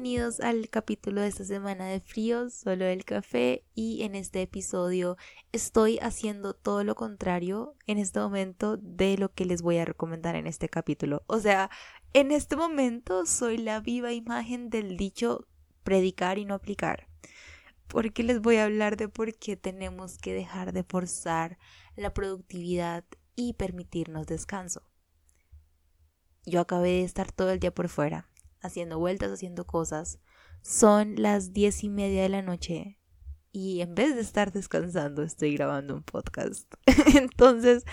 bienvenidos 0.00 0.40
al 0.40 0.70
capítulo 0.70 1.20
de 1.20 1.28
esta 1.28 1.44
semana 1.44 1.84
de 1.84 2.00
fríos, 2.00 2.54
solo 2.54 2.86
el 2.86 3.04
café 3.04 3.66
y 3.74 4.02
en 4.02 4.14
este 4.14 4.40
episodio 4.40 5.18
estoy 5.52 5.98
haciendo 5.98 6.54
todo 6.54 6.84
lo 6.84 6.94
contrario 6.94 7.74
en 7.86 7.98
este 7.98 8.18
momento 8.18 8.78
de 8.78 9.18
lo 9.18 9.30
que 9.30 9.44
les 9.44 9.60
voy 9.60 9.76
a 9.76 9.84
recomendar 9.84 10.36
en 10.36 10.46
este 10.46 10.70
capítulo. 10.70 11.22
O 11.26 11.38
sea, 11.38 11.68
en 12.14 12.30
este 12.30 12.56
momento 12.56 13.26
soy 13.26 13.58
la 13.58 13.80
viva 13.80 14.14
imagen 14.14 14.70
del 14.70 14.96
dicho 14.96 15.46
predicar 15.82 16.38
y 16.38 16.46
no 16.46 16.54
aplicar. 16.54 17.06
Porque 17.86 18.22
les 18.22 18.40
voy 18.40 18.56
a 18.56 18.64
hablar 18.64 18.96
de 18.96 19.10
por 19.10 19.34
qué 19.34 19.58
tenemos 19.58 20.16
que 20.16 20.32
dejar 20.32 20.72
de 20.72 20.82
forzar 20.82 21.58
la 21.94 22.14
productividad 22.14 23.04
y 23.36 23.52
permitirnos 23.52 24.26
descanso. 24.26 24.82
Yo 26.46 26.62
acabé 26.62 26.88
de 26.88 27.04
estar 27.04 27.30
todo 27.32 27.50
el 27.50 27.60
día 27.60 27.74
por 27.74 27.90
fuera 27.90 28.29
haciendo 28.60 28.98
vueltas, 28.98 29.32
haciendo 29.32 29.66
cosas. 29.66 30.18
Son 30.62 31.14
las 31.16 31.52
diez 31.52 31.84
y 31.84 31.88
media 31.88 32.22
de 32.22 32.28
la 32.28 32.42
noche 32.42 32.98
y 33.52 33.80
en 33.80 33.94
vez 33.94 34.14
de 34.14 34.20
estar 34.20 34.52
descansando 34.52 35.22
estoy 35.22 35.54
grabando 35.54 35.94
un 35.94 36.02
podcast. 36.02 36.72
Entonces, 37.16 37.84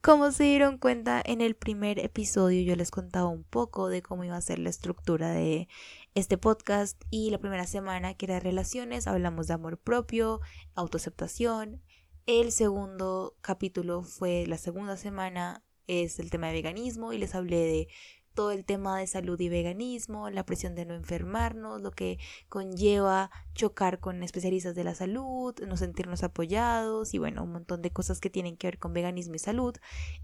como 0.00 0.32
se 0.32 0.44
dieron 0.44 0.78
cuenta 0.78 1.22
en 1.24 1.40
el 1.40 1.54
primer 1.54 1.98
episodio 1.98 2.62
yo 2.62 2.74
les 2.74 2.90
contaba 2.90 3.28
un 3.28 3.44
poco 3.44 3.88
de 3.88 4.02
cómo 4.02 4.24
iba 4.24 4.36
a 4.36 4.40
ser 4.40 4.58
la 4.58 4.70
estructura 4.70 5.30
de 5.30 5.68
este 6.14 6.38
podcast 6.38 7.02
y 7.10 7.30
la 7.30 7.38
primera 7.38 7.66
semana 7.66 8.14
que 8.14 8.26
era 8.26 8.40
relaciones 8.40 9.06
hablamos 9.06 9.46
de 9.46 9.54
amor 9.54 9.78
propio, 9.78 10.40
autoaceptación. 10.74 11.82
El 12.26 12.52
segundo 12.52 13.36
capítulo 13.40 14.02
fue 14.02 14.46
la 14.46 14.58
segunda 14.58 14.96
semana 14.96 15.64
es 15.86 16.18
el 16.18 16.30
tema 16.30 16.46
de 16.46 16.54
veganismo 16.54 17.12
y 17.12 17.18
les 17.18 17.34
hablé 17.34 17.56
de 17.56 17.88
todo 18.34 18.52
el 18.52 18.64
tema 18.64 18.98
de 18.98 19.06
salud 19.06 19.38
y 19.40 19.48
veganismo, 19.48 20.30
la 20.30 20.44
presión 20.44 20.74
de 20.74 20.84
no 20.84 20.94
enfermarnos, 20.94 21.80
lo 21.82 21.90
que 21.90 22.18
conlleva 22.48 23.30
chocar 23.54 24.00
con 24.00 24.22
especialistas 24.22 24.74
de 24.74 24.84
la 24.84 24.94
salud, 24.94 25.54
no 25.66 25.76
sentirnos 25.76 26.22
apoyados 26.22 27.14
y 27.14 27.18
bueno, 27.18 27.44
un 27.44 27.52
montón 27.52 27.82
de 27.82 27.90
cosas 27.90 28.20
que 28.20 28.30
tienen 28.30 28.56
que 28.56 28.68
ver 28.68 28.78
con 28.78 28.92
veganismo 28.92 29.34
y 29.34 29.38
salud. 29.38 29.74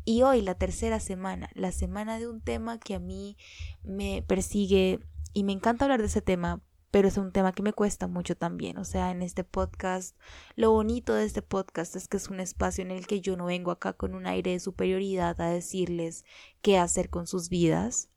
Y 0.05 0.23
hoy, 0.23 0.43
la 0.43 0.55
tercera 0.55 1.01
semana, 1.01 1.51
la 1.55 1.73
semana 1.73 2.19
de 2.19 2.29
un 2.29 2.41
tema 2.41 2.79
que 2.79 2.95
a 2.95 2.99
mí 2.99 3.37
me 3.83 4.25
persigue 4.27 5.01
y 5.33 5.45
me 5.45 5.53
encanta 5.53 5.85
hablar 5.85 6.01
de 6.01 6.07
ese 6.07 6.23
tema 6.23 6.63
pero 6.97 7.09
es 7.09 7.19
un 7.19 7.31
tema 7.31 7.53
que 7.53 7.63
me 7.63 7.75
cuesta 7.75 8.07
mucho 8.07 8.39
también. 8.39 8.79
O 8.79 8.85
sea, 8.87 9.11
en 9.11 9.21
este 9.21 9.45
podcast, 9.45 10.17
lo 10.55 10.71
bonito 10.71 11.13
de 11.13 11.27
este 11.27 11.43
podcast 11.43 11.95
es 11.95 12.09
que 12.09 12.17
es 12.17 12.31
un 12.31 12.41
espacio 12.41 12.81
en 12.81 12.91
el 12.91 13.07
que 13.07 13.21
yo 13.21 13.37
no 13.37 13.45
vengo 13.45 13.71
acá 13.71 13.93
con 13.93 14.15
un 14.15 14.27
aire 14.27 14.53
de 14.53 14.61
superioridad 14.61 15.39
a 15.43 15.51
decirles 15.51 16.25
qué 16.63 16.79
hacer 16.79 17.11
con 17.11 17.27
sus 17.27 17.51
vidas, 17.51 18.09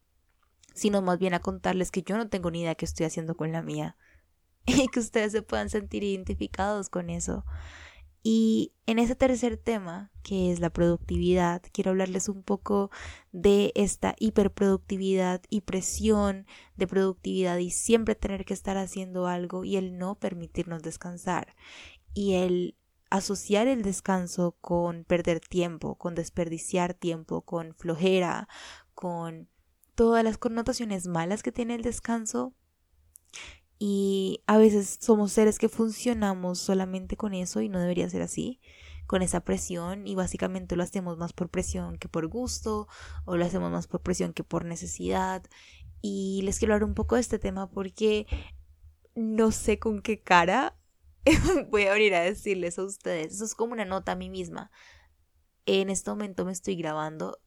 sino 0.74 1.02
más 1.02 1.20
bien 1.20 1.34
a 1.34 1.42
contarles 1.42 1.92
que 1.92 2.04
yo 2.04 2.16
no 2.16 2.30
tengo 2.30 2.52
ni 2.52 2.62
idea 2.62 2.76
qué 2.76 2.86
estoy 2.86 3.06
haciendo 3.06 3.36
con 3.36 3.52
la 3.52 3.62
mía 3.62 3.98
y 4.66 4.88
que 4.88 5.02
ustedes 5.02 5.34
se 5.34 5.42
puedan 5.42 5.70
sentir 5.70 6.06
identificados 6.06 6.88
con 6.88 7.10
eso. 7.10 7.44
Y 8.22 8.74
en 8.86 9.00
ese 9.00 9.16
tercer 9.16 9.58
tema, 9.58 10.12
que 10.24 10.52
es 10.52 10.60
la 10.60 10.70
productividad, 10.70 11.62
quiero 11.72 11.92
hablarles 11.92 12.28
un 12.28 12.44
poco 12.44 12.92
de 13.32 13.72
esta 13.76 14.16
hiperproductividad 14.20 15.42
y 15.50 15.62
presión 15.62 16.46
de 16.76 16.88
productividad 16.88 17.58
y 17.58 17.72
siempre 17.72 18.16
tener 18.16 18.44
que 18.46 18.54
estar 18.54 18.78
haciendo 18.78 19.28
algo 19.28 19.64
y 19.64 19.78
el 19.78 19.98
no 19.98 20.16
permitirnos 20.16 20.84
descansar. 20.84 21.56
Y 22.14 22.34
el 22.34 22.76
asociar 23.10 23.68
el 23.68 23.82
descanso 23.82 24.56
con 24.62 25.04
perder 25.06 25.40
tiempo, 25.40 25.96
con 25.96 26.14
desperdiciar 26.14 26.94
tiempo, 26.94 27.42
con 27.42 27.74
flojera, 27.74 28.48
con 28.94 29.50
todas 29.96 30.24
las 30.24 30.38
connotaciones 30.38 31.08
malas 31.08 31.42
que 31.42 31.52
tiene 31.52 31.76
el 31.76 31.82
descanso 31.82 32.54
y 33.80 34.44
a 34.46 34.58
veces 34.58 34.98
somos 35.02 35.32
seres 35.32 35.58
que 35.58 35.70
funcionamos 35.70 36.60
solamente 36.60 37.16
con 37.16 37.34
eso 37.34 37.62
y 37.62 37.70
no 37.70 37.80
debería 37.80 38.10
ser 38.10 38.22
así, 38.22 38.60
con 39.08 39.22
esa 39.22 39.40
presión 39.40 40.06
y 40.06 40.16
básicamente 40.16 40.76
lo 40.76 40.84
hacemos 40.84 41.18
más 41.18 41.32
por 41.34 41.50
presión 41.50 41.98
que 41.98 42.10
por 42.10 42.28
gusto 42.28 42.88
o 43.26 43.38
lo 43.38 43.46
hacemos 43.46 43.72
más 43.72 43.88
por 43.88 44.02
presión 44.02 44.34
que 44.34 44.44
por 44.44 44.66
necesidad. 44.66 45.44
Y 46.02 46.42
les 46.44 46.60
quiero 46.60 46.74
hablar 46.74 46.88
un 46.88 46.94
poco 46.94 47.16
de 47.16 47.22
este 47.22 47.40
tema 47.40 47.72
porque 47.72 48.28
no 49.16 49.52
sé 49.52 49.80
con 49.80 50.02
qué 50.02 50.22
cara 50.22 50.78
voy 51.70 51.84
a 51.84 51.92
abrir 51.92 52.14
a 52.16 52.22
decirles 52.22 52.78
a 52.80 52.84
ustedes. 52.84 53.34
Eso 53.34 53.46
es 53.46 53.56
como 53.56 53.74
una 53.74 53.86
nota 53.86 54.12
a 54.12 54.16
mí 54.16 54.30
misma. 54.30 54.72
En 55.66 55.90
este 55.90 56.10
momento 56.10 56.46
me 56.46 56.52
estoy 56.52 56.76
grabando 56.76 57.40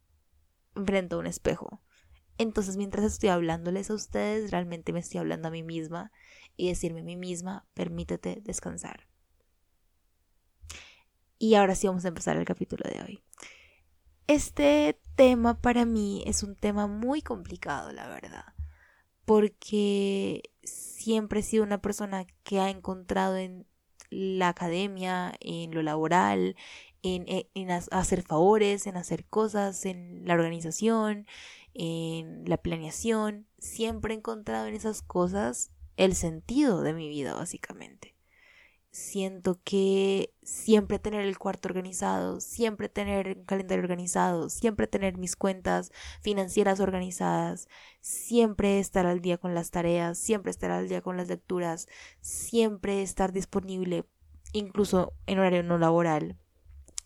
frente 0.75 1.15
a 1.15 1.19
un 1.19 1.27
espejo. 1.27 1.83
Entonces, 2.43 2.77
mientras 2.77 3.05
estoy 3.05 3.29
hablándoles 3.29 3.91
a 3.91 3.95
ustedes, 3.95 4.51
realmente 4.51 4.93
me 4.93 4.99
estoy 4.99 5.21
hablando 5.21 5.49
a 5.49 5.51
mí 5.53 5.63
misma 5.63 6.11
y 6.57 6.69
decirme 6.69 7.01
a 7.01 7.05
mí 7.05 7.17
misma, 7.17 7.67
permítete 7.73 8.41
descansar. 8.43 9.07
Y 11.39 11.55
ahora 11.55 11.75
sí 11.75 11.87
vamos 11.87 12.05
a 12.05 12.09
empezar 12.09 12.37
el 12.37 12.45
capítulo 12.45 12.89
de 12.89 13.03
hoy. 13.03 13.23
Este 14.27 14.99
tema 15.15 15.61
para 15.61 15.85
mí 15.85 16.23
es 16.27 16.43
un 16.43 16.57
tema 16.57 16.87
muy 16.87 17.23
complicado, 17.23 17.93
la 17.93 18.09
verdad, 18.09 18.55
porque 19.25 20.51
siempre 20.63 21.41
he 21.41 21.43
sido 21.43 21.65
una 21.65 21.81
persona 21.81 22.27
que 22.43 22.61
ha 22.61 22.71
encontrado 22.71 23.37
en 23.37 23.67
la 24.11 24.49
academia, 24.49 25.35
en 25.41 25.73
lo 25.73 25.83
laboral, 25.83 26.57
en, 27.03 27.25
en, 27.55 27.71
hacer 27.71 28.23
favores, 28.23 28.87
en 28.87 28.97
hacer 28.97 29.25
cosas, 29.27 29.85
en 29.87 30.23
la 30.25 30.35
organización, 30.35 31.27
en 31.75 32.45
la 32.49 32.57
planeación. 32.57 33.47
Siempre 33.59 34.15
he 34.15 34.17
encontrado 34.17 34.67
en 34.67 34.75
esas 34.75 35.03
cosas 35.03 35.71
el 35.97 36.15
sentido 36.15 36.83
de 36.83 36.95
mi 36.95 37.09
vida, 37.09 37.35
básicamente. 37.35 38.15
Siento 38.91 39.59
que 39.65 40.35
siempre 40.43 40.99
tener 40.99 41.23
el 41.23 41.39
cuarto 41.39 41.67
organizado, 41.69 42.43
siempre 42.43 42.91
tener 42.91 43.39
un 43.39 43.45
calendario 43.45 43.83
organizado, 43.83 44.51
siempre 44.51 44.87
tener 44.87 45.17
mis 45.17 45.35
cuentas 45.35 45.93
financieras 46.21 46.79
organizadas, 46.79 47.69
siempre 48.03 48.79
estar 48.81 49.07
al 49.07 49.23
día 49.23 49.39
con 49.39 49.55
las 49.55 49.71
tareas, 49.71 50.19
siempre 50.19 50.51
estar 50.51 50.71
al 50.71 50.91
día 50.91 51.01
con 51.01 51.17
las 51.17 51.29
lecturas, 51.29 51.87
siempre 52.21 53.01
estar 53.01 53.33
disponible, 53.33 54.05
incluso 54.53 55.15
en 55.27 55.39
horario 55.39 55.63
no 55.63 55.79
laboral, 55.79 56.37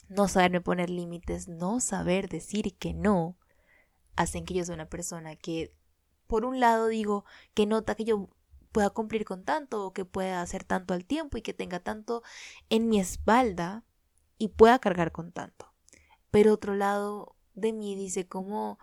no 0.09 0.27
saberme 0.27 0.61
poner 0.61 0.91
límites, 0.91 1.47
no 1.47 1.79
saber 1.79 2.29
decir 2.29 2.77
que 2.77 2.95
no, 2.95 3.37
hacen 4.17 4.45
que 4.45 4.55
yo 4.55 4.65
sea 4.65 4.75
una 4.75 4.89
persona 4.89 5.37
que, 5.37 5.73
por 6.27 6.45
un 6.45 6.61
lado, 6.61 6.89
digo 6.89 7.25
que 7.55 7.67
nota 7.67 7.95
que 7.95 8.05
yo 8.05 8.29
pueda 8.73 8.91
cumplir 8.91 9.25
con 9.25 9.45
tanto 9.45 9.87
o 9.87 9.93
que 9.93 10.05
pueda 10.05 10.43
hacer 10.43 10.65
tanto 10.65 10.93
al 10.93 11.05
tiempo 11.05 11.39
y 11.39 11.43
que 11.43 11.55
tenga 11.55 11.81
tanto 11.81 12.23
en 12.69 12.89
mi 12.89 13.01
espalda 13.01 13.85
y 14.39 14.49
pueda 14.49 14.79
cargar 14.79 15.13
con 15.13 15.33
tanto. 15.33 15.73
Pero 16.31 16.53
otro 16.53 16.75
lado 16.75 17.37
de 17.55 17.73
mí 17.73 17.95
dice 17.95 18.27
como, 18.27 18.79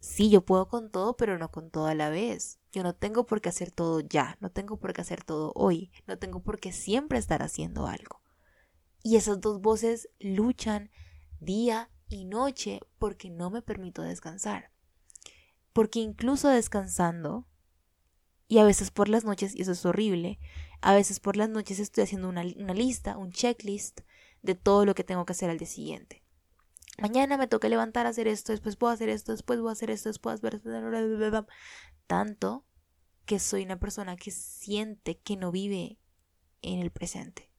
sí, 0.00 0.28
yo 0.30 0.44
puedo 0.44 0.68
con 0.68 0.90
todo, 0.90 1.16
pero 1.16 1.38
no 1.38 1.50
con 1.50 1.70
todo 1.70 1.86
a 1.86 1.94
la 1.94 2.10
vez. 2.10 2.58
Yo 2.72 2.82
no 2.82 2.94
tengo 2.94 3.24
por 3.24 3.40
qué 3.40 3.48
hacer 3.48 3.70
todo 3.70 4.00
ya, 4.00 4.36
no 4.40 4.50
tengo 4.50 4.76
por 4.78 4.92
qué 4.92 5.00
hacer 5.00 5.24
todo 5.24 5.52
hoy, 5.54 5.90
no 6.06 6.18
tengo 6.18 6.40
por 6.40 6.60
qué 6.60 6.72
siempre 6.72 7.18
estar 7.18 7.42
haciendo 7.42 7.86
algo. 7.86 8.20
Y 9.02 9.16
esas 9.16 9.40
dos 9.40 9.60
voces 9.60 10.10
luchan 10.18 10.90
día 11.40 11.90
y 12.08 12.26
noche 12.26 12.80
porque 12.98 13.30
no 13.30 13.48
me 13.50 13.62
permito 13.62 14.02
descansar. 14.02 14.70
Porque 15.78 16.00
incluso 16.00 16.48
descansando, 16.48 17.46
y 18.48 18.58
a 18.58 18.64
veces 18.64 18.90
por 18.90 19.08
las 19.08 19.22
noches, 19.22 19.54
y 19.54 19.62
eso 19.62 19.70
es 19.70 19.86
horrible, 19.86 20.40
a 20.80 20.92
veces 20.92 21.20
por 21.20 21.36
las 21.36 21.50
noches 21.50 21.78
estoy 21.78 22.02
haciendo 22.02 22.28
una, 22.28 22.42
lista, 22.42 23.16
un 23.16 23.30
checklist 23.30 24.00
de 24.42 24.56
todo 24.56 24.84
lo 24.84 24.96
que 24.96 25.04
tengo 25.04 25.24
que 25.24 25.34
hacer 25.34 25.50
al 25.50 25.58
día 25.58 25.68
siguiente. 25.68 26.24
Mañana 27.00 27.38
me 27.38 27.46
toca 27.46 27.68
levantar 27.68 28.06
a 28.06 28.08
hacer 28.08 28.26
esto, 28.26 28.50
después 28.50 28.74
puedo 28.74 28.92
hacer 28.92 29.08
esto, 29.08 29.30
después 29.30 29.60
voy 29.60 29.68
a 29.68 29.74
hacer 29.74 29.92
esto, 29.92 30.08
después 30.08 30.40
voy 30.40 30.50
a 30.52 30.56
hacer 30.56 31.46
tanto 32.08 32.66
que 33.24 33.38
soy 33.38 33.62
una 33.62 33.78
persona 33.78 34.16
que 34.16 34.32
siente 34.32 35.20
que 35.20 35.36
no 35.36 35.52
vive 35.52 36.00
en 36.60 36.80
el 36.80 36.90
presente. 36.90 37.52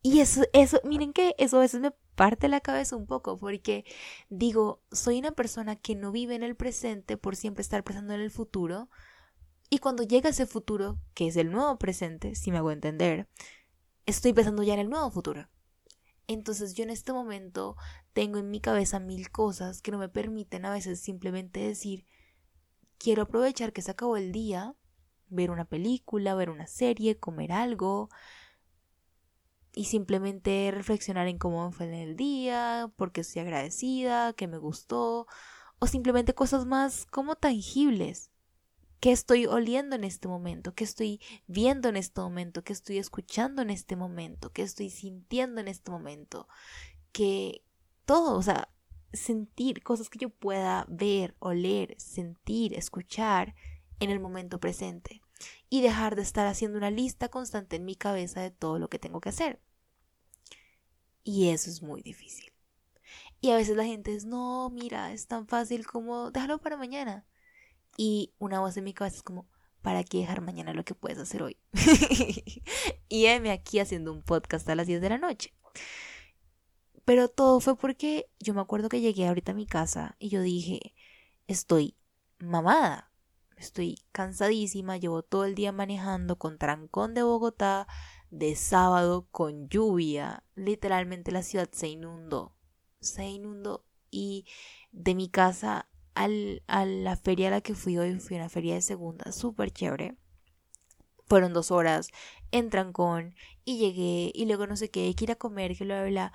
Y 0.00 0.20
eso, 0.20 0.44
eso, 0.54 0.80
miren 0.84 1.12
que 1.12 1.34
eso 1.36 1.58
a 1.58 1.60
veces 1.60 1.82
me 1.82 1.92
parte 2.14 2.48
la 2.48 2.60
cabeza 2.60 2.96
un 2.96 3.06
poco 3.06 3.36
porque 3.36 3.84
digo, 4.30 4.82
soy 4.92 5.18
una 5.18 5.32
persona 5.32 5.76
que 5.76 5.94
no 5.94 6.12
vive 6.12 6.34
en 6.34 6.42
el 6.42 6.56
presente 6.56 7.16
por 7.16 7.36
siempre 7.36 7.62
estar 7.62 7.84
pensando 7.84 8.14
en 8.14 8.20
el 8.20 8.30
futuro. 8.30 8.88
Y 9.70 9.78
cuando 9.78 10.02
llega 10.02 10.30
ese 10.30 10.46
futuro, 10.46 10.98
que 11.14 11.26
es 11.26 11.36
el 11.36 11.50
nuevo 11.50 11.78
presente, 11.78 12.34
si 12.34 12.50
me 12.50 12.58
hago 12.58 12.70
entender, 12.70 13.28
estoy 14.06 14.32
pensando 14.32 14.62
ya 14.62 14.74
en 14.74 14.80
el 14.80 14.90
nuevo 14.90 15.10
futuro. 15.10 15.48
Entonces 16.26 16.74
yo 16.74 16.84
en 16.84 16.90
este 16.90 17.12
momento 17.12 17.76
tengo 18.12 18.38
en 18.38 18.50
mi 18.50 18.60
cabeza 18.60 18.98
mil 18.98 19.30
cosas 19.30 19.82
que 19.82 19.90
no 19.90 19.98
me 19.98 20.08
permiten 20.08 20.64
a 20.64 20.70
veces 20.70 21.00
simplemente 21.00 21.60
decir, 21.60 22.06
quiero 22.98 23.22
aprovechar 23.22 23.72
que 23.72 23.82
se 23.82 23.90
acabó 23.90 24.16
el 24.16 24.32
día, 24.32 24.74
ver 25.28 25.50
una 25.50 25.66
película, 25.66 26.34
ver 26.34 26.50
una 26.50 26.66
serie, 26.66 27.18
comer 27.18 27.52
algo, 27.52 28.08
y 29.74 29.86
simplemente 29.86 30.70
reflexionar 30.72 31.28
en 31.28 31.38
cómo 31.38 31.72
fue 31.72 31.86
en 31.86 31.94
el 31.94 32.16
día, 32.16 32.90
porque 32.96 33.22
estoy 33.22 33.42
agradecida, 33.42 34.32
que 34.32 34.46
me 34.46 34.58
gustó, 34.58 35.26
o 35.78 35.86
simplemente 35.86 36.34
cosas 36.34 36.66
más 36.66 37.06
como 37.06 37.36
tangibles 37.36 38.30
¿Qué 39.04 39.12
estoy 39.12 39.44
oliendo 39.44 39.96
en 39.96 40.02
este 40.02 40.28
momento? 40.28 40.74
¿Qué 40.74 40.82
estoy 40.82 41.20
viendo 41.46 41.90
en 41.90 41.96
este 41.98 42.22
momento? 42.22 42.64
¿Qué 42.64 42.72
estoy 42.72 42.96
escuchando 42.96 43.60
en 43.60 43.68
este 43.68 43.96
momento? 43.96 44.50
¿Qué 44.50 44.62
estoy 44.62 44.88
sintiendo 44.88 45.60
en 45.60 45.68
este 45.68 45.90
momento? 45.90 46.48
Que 47.12 47.62
todo, 48.06 48.34
o 48.38 48.40
sea, 48.40 48.70
sentir 49.12 49.82
cosas 49.82 50.08
que 50.08 50.20
yo 50.20 50.30
pueda 50.30 50.86
ver, 50.88 51.36
oler, 51.38 51.94
sentir, 51.98 52.72
escuchar 52.72 53.54
en 54.00 54.08
el 54.08 54.20
momento 54.20 54.58
presente 54.58 55.20
y 55.70 55.82
dejar 55.82 56.16
de 56.16 56.22
estar 56.22 56.46
haciendo 56.46 56.78
una 56.78 56.90
lista 56.90 57.28
constante 57.28 57.76
en 57.76 57.84
mi 57.84 57.96
cabeza 57.96 58.40
de 58.40 58.50
todo 58.50 58.78
lo 58.78 58.88
que 58.88 58.98
tengo 58.98 59.20
que 59.20 59.30
hacer. 59.30 59.60
Y 61.22 61.48
eso 61.48 61.70
es 61.70 61.82
muy 61.82 62.02
difícil. 62.02 62.52
Y 63.40 63.50
a 63.50 63.56
veces 63.56 63.76
la 63.76 63.84
gente 63.84 64.14
es, 64.14 64.24
no, 64.24 64.70
mira, 64.70 65.12
es 65.12 65.26
tan 65.26 65.46
fácil 65.46 65.86
como 65.86 66.30
déjalo 66.30 66.58
para 66.58 66.76
mañana. 66.76 67.26
Y 67.96 68.32
una 68.38 68.60
voz 68.60 68.76
en 68.76 68.84
mi 68.84 68.94
cabeza 68.94 69.16
es 69.16 69.22
como, 69.22 69.48
¿para 69.82 70.02
qué 70.02 70.18
dejar 70.18 70.40
mañana 70.40 70.72
lo 70.72 70.84
que 70.84 70.94
puedes 70.94 71.18
hacer 71.18 71.42
hoy? 71.42 71.58
y 73.08 73.26
heme 73.26 73.50
aquí 73.50 73.80
haciendo 73.80 74.12
un 74.12 74.22
podcast 74.22 74.68
a 74.68 74.74
las 74.74 74.86
10 74.86 75.00
de 75.00 75.08
la 75.08 75.18
noche. 75.18 75.54
Pero 77.04 77.28
todo 77.28 77.60
fue 77.60 77.76
porque 77.76 78.30
yo 78.40 78.54
me 78.54 78.62
acuerdo 78.62 78.88
que 78.88 79.00
llegué 79.00 79.28
ahorita 79.28 79.52
a 79.52 79.54
mi 79.54 79.66
casa 79.66 80.16
y 80.18 80.30
yo 80.30 80.40
dije, 80.40 80.94
estoy 81.46 81.96
mamada, 82.38 83.12
estoy 83.56 84.02
cansadísima, 84.12 84.96
llevo 84.96 85.22
todo 85.22 85.44
el 85.44 85.54
día 85.54 85.72
manejando 85.72 86.36
con 86.36 86.58
trancón 86.58 87.14
de 87.14 87.22
Bogotá, 87.22 87.86
de 88.30 88.56
sábado 88.56 89.28
con 89.30 89.68
lluvia, 89.68 90.42
literalmente 90.54 91.30
la 91.30 91.42
ciudad 91.42 91.68
se 91.72 91.88
inundó, 91.88 92.56
se 93.00 93.24
inundó 93.26 93.84
y 94.10 94.46
de 94.92 95.14
mi 95.14 95.28
casa 95.28 95.88
al, 96.14 96.62
a 96.66 96.84
la 96.84 97.16
feria 97.16 97.48
a 97.48 97.50
la 97.52 97.60
que 97.60 97.74
fui 97.74 97.98
hoy, 97.98 98.18
fui 98.18 98.36
a 98.36 98.40
una 98.40 98.48
feria 98.48 98.74
de 98.74 98.82
segunda, 98.82 99.32
súper 99.32 99.70
chévere. 99.70 100.16
Fueron 101.26 101.52
dos 101.52 101.70
horas 101.70 102.08
en 102.50 102.70
trancón 102.70 103.34
y 103.64 103.78
llegué 103.78 104.30
y 104.34 104.46
luego 104.46 104.66
no 104.66 104.76
sé 104.76 104.90
qué, 104.90 105.14
que 105.14 105.24
ir 105.24 105.32
a 105.32 105.36
comer, 105.36 105.76
que 105.76 105.84
bla, 105.84 106.02
bla, 106.02 106.10
bla. 106.10 106.32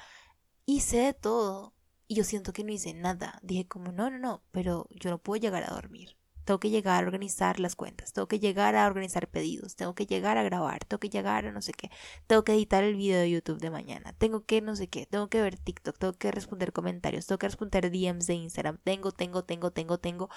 Hice 0.65 0.97
de 0.97 1.13
todo 1.13 1.73
y 2.07 2.15
yo 2.15 2.23
siento 2.23 2.53
que 2.53 2.63
no 2.63 2.71
hice 2.71 2.93
nada. 2.93 3.39
Dije 3.43 3.67
como, 3.67 3.91
no, 3.91 4.09
no, 4.09 4.19
no, 4.19 4.43
pero 4.51 4.87
yo 4.89 5.09
no 5.11 5.19
puedo 5.19 5.39
llegar 5.39 5.63
a 5.63 5.73
dormir. 5.73 6.18
Tengo 6.49 6.59
que 6.59 6.71
llegar 6.71 7.03
a 7.03 7.05
organizar 7.05 7.59
las 7.59 7.75
cuentas, 7.75 8.11
tengo 8.11 8.27
que 8.27 8.39
llegar 8.39 8.75
a 8.75 8.87
organizar 8.87 9.27
pedidos, 9.27 9.75
tengo 9.75 9.93
que 9.93 10.07
llegar 10.07 10.39
a 10.39 10.41
grabar, 10.41 10.83
tengo 10.83 10.99
que 10.99 11.11
llegar 11.11 11.45
a 11.45 11.51
no 11.51 11.61
sé 11.61 11.73
qué, 11.73 11.91
tengo 12.25 12.43
que 12.43 12.53
editar 12.53 12.83
el 12.83 12.95
video 12.95 13.19
de 13.19 13.29
YouTube 13.29 13.59
de 13.59 13.69
mañana, 13.69 14.13
tengo 14.13 14.43
que 14.43 14.59
no 14.59 14.75
sé 14.75 14.87
qué, 14.87 15.05
tengo 15.05 15.29
que 15.29 15.43
ver 15.43 15.59
TikTok, 15.59 15.99
tengo 15.99 16.13
que 16.13 16.31
responder 16.31 16.73
comentarios, 16.73 17.27
tengo 17.27 17.37
que 17.37 17.49
responder 17.49 17.91
DMs 17.91 18.25
de 18.25 18.33
Instagram, 18.33 18.79
tengo, 18.83 19.11
tengo, 19.11 19.43
tengo, 19.43 19.69
tengo, 19.69 19.99
tengo. 19.99 20.29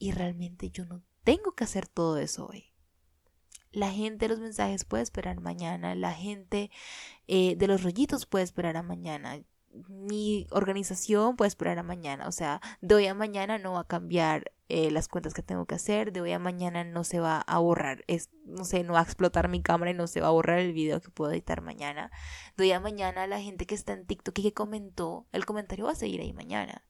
Y 0.00 0.10
realmente 0.10 0.70
yo 0.70 0.86
no 0.86 1.02
tengo 1.22 1.52
que 1.52 1.62
hacer 1.62 1.86
todo 1.86 2.18
eso 2.18 2.48
hoy. 2.48 2.72
La 3.70 3.92
gente 3.92 4.24
de 4.24 4.30
los 4.30 4.40
mensajes 4.40 4.84
puede 4.84 5.04
esperar 5.04 5.40
mañana, 5.40 5.94
la 5.94 6.14
gente 6.14 6.72
eh, 7.28 7.54
de 7.54 7.68
los 7.68 7.84
rollitos 7.84 8.26
puede 8.26 8.42
esperar 8.42 8.76
a 8.76 8.82
mañana 8.82 9.40
mi 9.88 10.46
organización 10.50 11.36
puede 11.36 11.48
esperar 11.48 11.78
a 11.78 11.82
mañana. 11.82 12.28
O 12.28 12.32
sea, 12.32 12.60
de 12.80 12.94
hoy 12.94 13.06
a 13.06 13.14
mañana 13.14 13.58
no 13.58 13.72
va 13.72 13.80
a 13.80 13.86
cambiar 13.86 14.52
eh, 14.68 14.90
las 14.90 15.08
cuentas 15.08 15.34
que 15.34 15.42
tengo 15.42 15.66
que 15.66 15.74
hacer. 15.74 16.12
De 16.12 16.20
hoy 16.20 16.32
a 16.32 16.38
mañana 16.38 16.84
no 16.84 17.04
se 17.04 17.20
va 17.20 17.40
a 17.40 17.58
borrar. 17.58 18.04
Es, 18.06 18.30
no 18.44 18.64
sé, 18.64 18.84
no 18.84 18.94
va 18.94 19.00
a 19.00 19.04
explotar 19.04 19.48
mi 19.48 19.62
cámara 19.62 19.90
y 19.90 19.94
no 19.94 20.06
se 20.06 20.20
va 20.20 20.28
a 20.28 20.30
borrar 20.30 20.58
el 20.58 20.72
video 20.72 21.00
que 21.00 21.10
puedo 21.10 21.32
editar 21.32 21.60
mañana. 21.62 22.10
De 22.56 22.64
hoy 22.64 22.72
a 22.72 22.80
mañana 22.80 23.26
la 23.26 23.40
gente 23.40 23.66
que 23.66 23.74
está 23.74 23.92
en 23.92 24.06
TikTok 24.06 24.38
y 24.38 24.42
que 24.42 24.54
comentó, 24.54 25.26
el 25.32 25.46
comentario 25.46 25.86
va 25.86 25.92
a 25.92 25.96
seguir 25.96 26.20
ahí 26.20 26.32
mañana. 26.32 26.84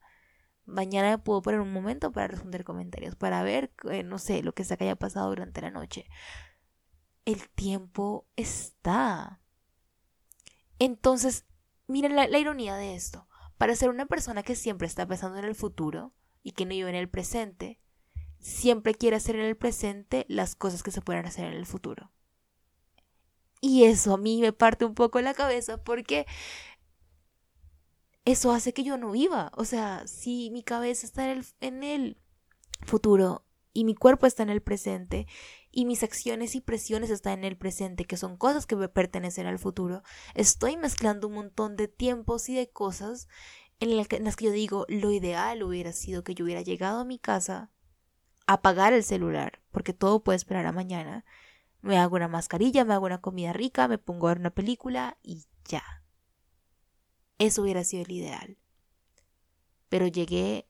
Mañana 0.67 1.23
puedo 1.23 1.43
poner 1.43 1.61
un 1.61 1.73
momento 1.73 2.13
para 2.13 2.29
responder 2.29 2.65
comentarios, 2.65 3.17
para 3.17 3.43
ver, 3.43 3.73
eh, 3.91 4.03
no 4.03 4.19
sé, 4.19 4.43
lo 4.43 4.55
que 4.55 4.65
sea 4.65 4.77
que 4.77 4.85
haya 4.85 4.97
pasado 4.97 5.29
durante 5.29 5.61
la 5.61 5.71
noche. 5.71 6.07
El 7.27 7.49
tiempo 7.51 8.27
está. 8.37 9.41
Entonces, 10.79 11.45
Miren 11.87 12.17
la, 12.17 12.39
ironía 12.39 12.77
de 12.77 12.95
esto. 12.95 13.29
Para 13.59 13.77
ser 13.77 13.91
una 13.91 14.07
persona 14.07 14.43
que 14.43 14.57
siempre 14.57 14.87
está 14.87 15.07
pensando 15.07 15.39
en 15.39 15.45
el 15.45 15.55
futuro 15.55 16.13
y 16.45 16.53
que 16.53 16.65
no 16.65 16.71
vive 16.71 16.91
en 16.91 16.95
el 16.95 17.09
presente, 17.09 17.81
siempre 18.39 18.95
quiere 18.95 19.17
hacer 19.17 19.35
en 19.35 19.47
el 19.47 19.57
presente 19.57 20.27
las 20.29 20.55
cosas 20.55 20.85
que 20.85 20.93
se 20.93 21.01
pueden 21.01 21.27
hacer 21.27 21.47
en 21.47 21.55
el 21.55 21.67
futuro. 21.67 22.13
Y 23.61 23.85
eso 23.85 24.13
a 24.13 24.19
mí 24.19 24.41
me 24.43 24.53
parte 24.53 24.85
un 24.85 24.95
poco 24.95 25.21
la 25.23 25.33
cabeza 25.33 25.83
porque 25.83 26.27
eso 28.27 28.53
hace 28.53 28.75
que 28.75 28.85
yo 28.85 28.99
no 28.99 29.11
viva. 29.11 29.51
O 29.57 29.65
sea, 29.65 30.07
si 30.07 30.51
mi 30.51 30.63
cabeza 30.63 31.07
está 31.07 31.25
en 31.31 31.39
el, 31.39 31.47
en 31.61 31.83
el 31.83 32.19
futuro 32.83 33.47
y 33.73 33.85
mi 33.85 33.95
cuerpo 33.95 34.27
está 34.27 34.43
en 34.43 34.51
el 34.51 34.63
presente 34.63 35.27
y 35.71 35.87
mis 35.87 36.03
acciones 36.03 36.55
y 36.55 36.61
presiones 36.61 37.09
están 37.09 37.39
en 37.39 37.45
el 37.47 37.57
presente, 37.57 38.05
que 38.05 38.19
son 38.19 38.37
cosas 38.37 38.67
que 38.67 38.77
me 38.77 38.89
pertenecen 38.89 39.47
al 39.47 39.59
futuro, 39.59 40.03
estoy 40.35 40.77
mezclando 40.77 41.27
un 41.27 41.35
montón 41.35 41.77
de 41.77 41.89
tiempos 41.89 42.49
y 42.51 42.55
de 42.55 42.71
cosas 42.71 43.29
en, 43.81 43.97
las 43.97 44.37
que 44.37 44.45
yo 44.45 44.51
digo, 44.51 44.87
lo 44.89 45.11
ideal 45.11 45.63
hubiera 45.63 45.93
sido 45.93 46.25
que 46.25 46.35
yo 46.35 46.45
hubiera 46.45 46.63
llegado 46.63 47.01
a 47.01 47.05
mi 47.05 47.19
casa, 47.19 47.71
apagar 48.47 48.93
el 48.93 49.05
celular, 49.05 49.61
porque 49.71 49.93
todo 49.93 50.23
puede 50.23 50.37
esperar 50.37 50.67
a 50.67 50.73
mañana, 50.73 51.25
me 51.81 51.99
hago 51.99 52.17
una 52.17 52.29
mascarilla, 52.29 52.85
me 52.85 52.95
hago 52.95 53.07
una 53.07 53.21
comida 53.21 53.53
rica, 53.53 53.89
me 53.89 53.99
pongo 53.99 54.29
a 54.29 54.31
ver 54.31 54.41
una 54.41 54.51
película 54.51 55.19
y 55.23 55.45
ya. 55.67 55.83
Eso 57.39 57.63
hubiera 57.63 57.85
sido 57.85 58.05
el 58.05 58.13
ideal. 58.13 58.59
Pero 59.89 60.07
llegué 60.07 60.67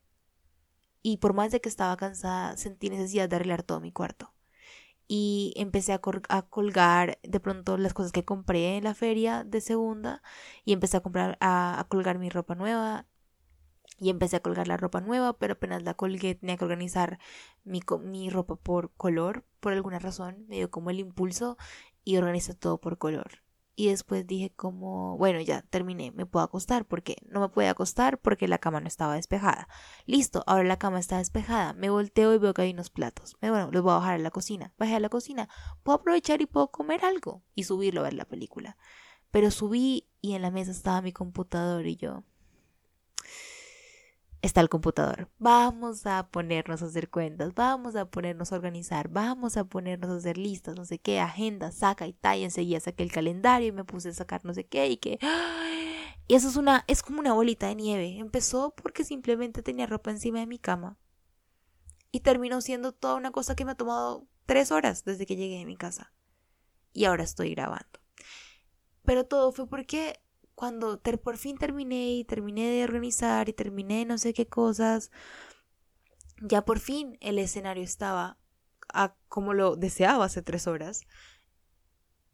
y 1.03 1.19
por 1.19 1.35
más 1.35 1.53
de 1.53 1.61
que 1.61 1.69
estaba 1.69 1.97
cansada, 1.97 2.57
sentí 2.57 2.91
necesidad 2.91 3.29
de 3.29 3.37
arreglar 3.37 3.63
todo 3.63 3.81
mi 3.81 3.93
cuarto 3.93 4.34
y 5.07 5.53
empecé 5.57 5.93
a, 5.93 6.01
colgar 6.01 7.19
de 7.23 7.41
pronto 7.41 7.77
las 7.77 7.95
cosas 7.95 8.13
que 8.13 8.25
compré 8.25 8.77
en 8.77 8.85
la 8.85 8.95
feria 8.95 9.45
de 9.45 9.61
segunda 9.61 10.23
y 10.65 10.73
empecé 10.73 10.97
a 10.97 11.01
comprar 11.03 11.37
a, 11.41 11.85
colgar 11.89 12.19
mi 12.19 12.31
ropa 12.31 12.55
nueva 12.55 13.07
y 14.01 14.11
empecé 14.11 14.37
a 14.37 14.41
colgar 14.41 14.69
la 14.69 14.77
ropa 14.77 15.01
nueva 15.01 15.39
pero 15.39 15.55
apenas 15.55 15.83
la 15.83 15.95
colgué 15.95 16.35
tenía 16.35 16.57
que 16.57 16.65
organizar 16.65 17.19
mi, 17.65 17.81
mi 18.03 18.31
ropa 18.31 18.57
por 18.57 18.93
color 18.95 19.45
por 19.61 19.73
alguna 19.73 19.99
razón 19.99 20.47
me 20.49 20.57
dio 20.57 20.71
como 20.71 20.91
el 20.91 21.01
impulso 21.01 21.59
y 22.05 22.17
organizé 22.17 22.55
todo 22.55 22.81
por 22.81 22.99
color 22.99 23.44
y 23.77 23.89
después 23.89 24.27
dije 24.27 24.53
como, 24.55 25.17
bueno, 25.17 25.41
ya 25.41 25.63
terminé, 25.63 26.13
me 26.13 26.27
puedo 26.27 26.45
acostar 26.45 26.87
porque 26.87 27.17
no 27.29 27.41
me 27.41 27.49
puede 27.49 27.69
acostar 27.69 28.19
porque 28.19 28.47
la 28.47 28.59
cama 28.59 28.81
no 28.81 28.87
estaba 28.87 29.15
despejada. 29.15 29.69
Listo, 30.07 30.45
ahora 30.47 30.65
la 30.65 30.79
cama 30.79 31.01
está 31.01 31.19
despejada. 31.19 31.73
Me 31.73 31.91
volteo 31.91 32.35
y 32.35 32.39
veo 32.39 32.55
que 32.55 32.63
hay 32.63 32.71
unos 32.71 32.91
platos. 32.91 33.37
Bueno, 33.41 33.71
los 33.73 33.83
voy 33.83 33.93
a 33.93 33.97
bajar 33.97 34.15
a 34.15 34.19
la 34.19 34.31
cocina. 34.31 34.73
Bajé 34.79 34.95
a 34.95 35.01
la 35.01 35.09
cocina. 35.09 35.49
Puedo 35.83 35.99
aprovechar 35.99 36.41
y 36.41 36.47
puedo 36.47 36.71
comer 36.71 37.05
algo 37.05 37.43
y 37.55 37.65
subirlo 37.65 38.01
a 38.01 38.05
ver 38.05 38.15
la 38.15 38.27
película. 38.27 38.77
Pero 39.31 39.51
subí 39.51 40.09
y 40.21 40.35
en 40.35 40.43
la 40.43 40.51
mesa 40.51 40.71
estaba 40.71 41.03
mi 41.03 41.13
computador 41.13 41.87
y 41.87 41.97
yo, 41.97 42.23
está 44.45 44.61
el 44.61 44.69
computador. 44.69 45.31
Vamos 45.39 46.07
a 46.07 46.29
ponernos 46.29 46.83
a 46.83 46.87
hacer 46.87 47.09
cuentas, 47.09 47.55
vamos 47.55 47.97
a 47.97 48.05
ponernos 48.05 48.53
a 48.53 48.57
organizar, 48.57 49.09
vamos 49.09 49.57
a 49.57 49.65
ponernos 49.65 50.11
a 50.11 50.17
hacer 50.17 50.37
listas, 50.37 50.77
no 50.77 50.85
sé 50.85 50.99
qué, 50.99 51.19
agenda, 51.19 51.73
saca 51.73 52.07
y 52.07 52.13
tal, 52.13 52.39
y 52.39 52.45
enseguida 52.45 52.79
saqué 52.81 53.03
el 53.03 53.13
calendario 53.13 53.69
y 53.69 53.73
me 53.73 53.85
puse 53.85 54.11
a 54.11 54.13
sacar 54.13 54.45
no 54.45 54.53
sé 54.53 54.67
qué 54.67 54.89
y 54.89 54.99
que... 54.99 55.19
Y 56.27 56.35
eso 56.35 56.49
es 56.49 56.57
una, 56.57 56.85
es 56.89 57.03
como 57.03 57.21
una 57.21 57.33
bolita 57.33 57.69
de 57.69 57.75
nieve. 57.75 58.19
Empezó 58.19 58.75
porque 58.75 59.05
simplemente 59.05 59.63
tenía 59.63 59.87
ropa 59.87 60.11
encima 60.11 60.41
de 60.41 60.47
mi 60.47 60.59
cama. 60.59 60.99
Y 62.13 62.21
terminó 62.21 62.61
siendo 62.61 62.93
toda 62.93 63.17
una 63.17 63.31
cosa 63.31 63.55
que 63.55 63.65
me 63.65 63.73
ha 63.73 63.77
tomado 63.77 64.27
tres 64.47 64.71
horas 64.71 65.05
desde 65.05 65.27
que 65.27 65.37
llegué 65.37 65.61
a 65.61 65.67
mi 65.67 65.77
casa. 65.77 66.15
Y 66.93 67.05
ahora 67.05 67.25
estoy 67.25 67.55
grabando. 67.55 68.01
Pero 69.05 69.27
todo 69.27 69.53
fue 69.53 69.69
porque 69.69 70.19
cuando 70.55 71.01
por 71.23 71.37
fin 71.37 71.59
terminé 71.59 72.15
y 72.15 72.25
terminé 72.25 72.71
de 72.71 72.85
organizar 72.85 73.49
y 73.49 73.53
terminé 73.53 74.05
no 74.05 74.19
sé 74.19 74.33
qué 74.35 74.47
cosas, 74.47 75.11
ya 76.41 76.65
por 76.65 76.79
fin 76.79 77.19
el 77.21 77.39
escenario 77.39 77.83
estaba 77.83 78.39
como 79.29 79.55
lo 79.55 79.77
deseaba 79.77 80.27
hace 80.27 80.43
tres 80.43 80.67
horas. 80.67 81.03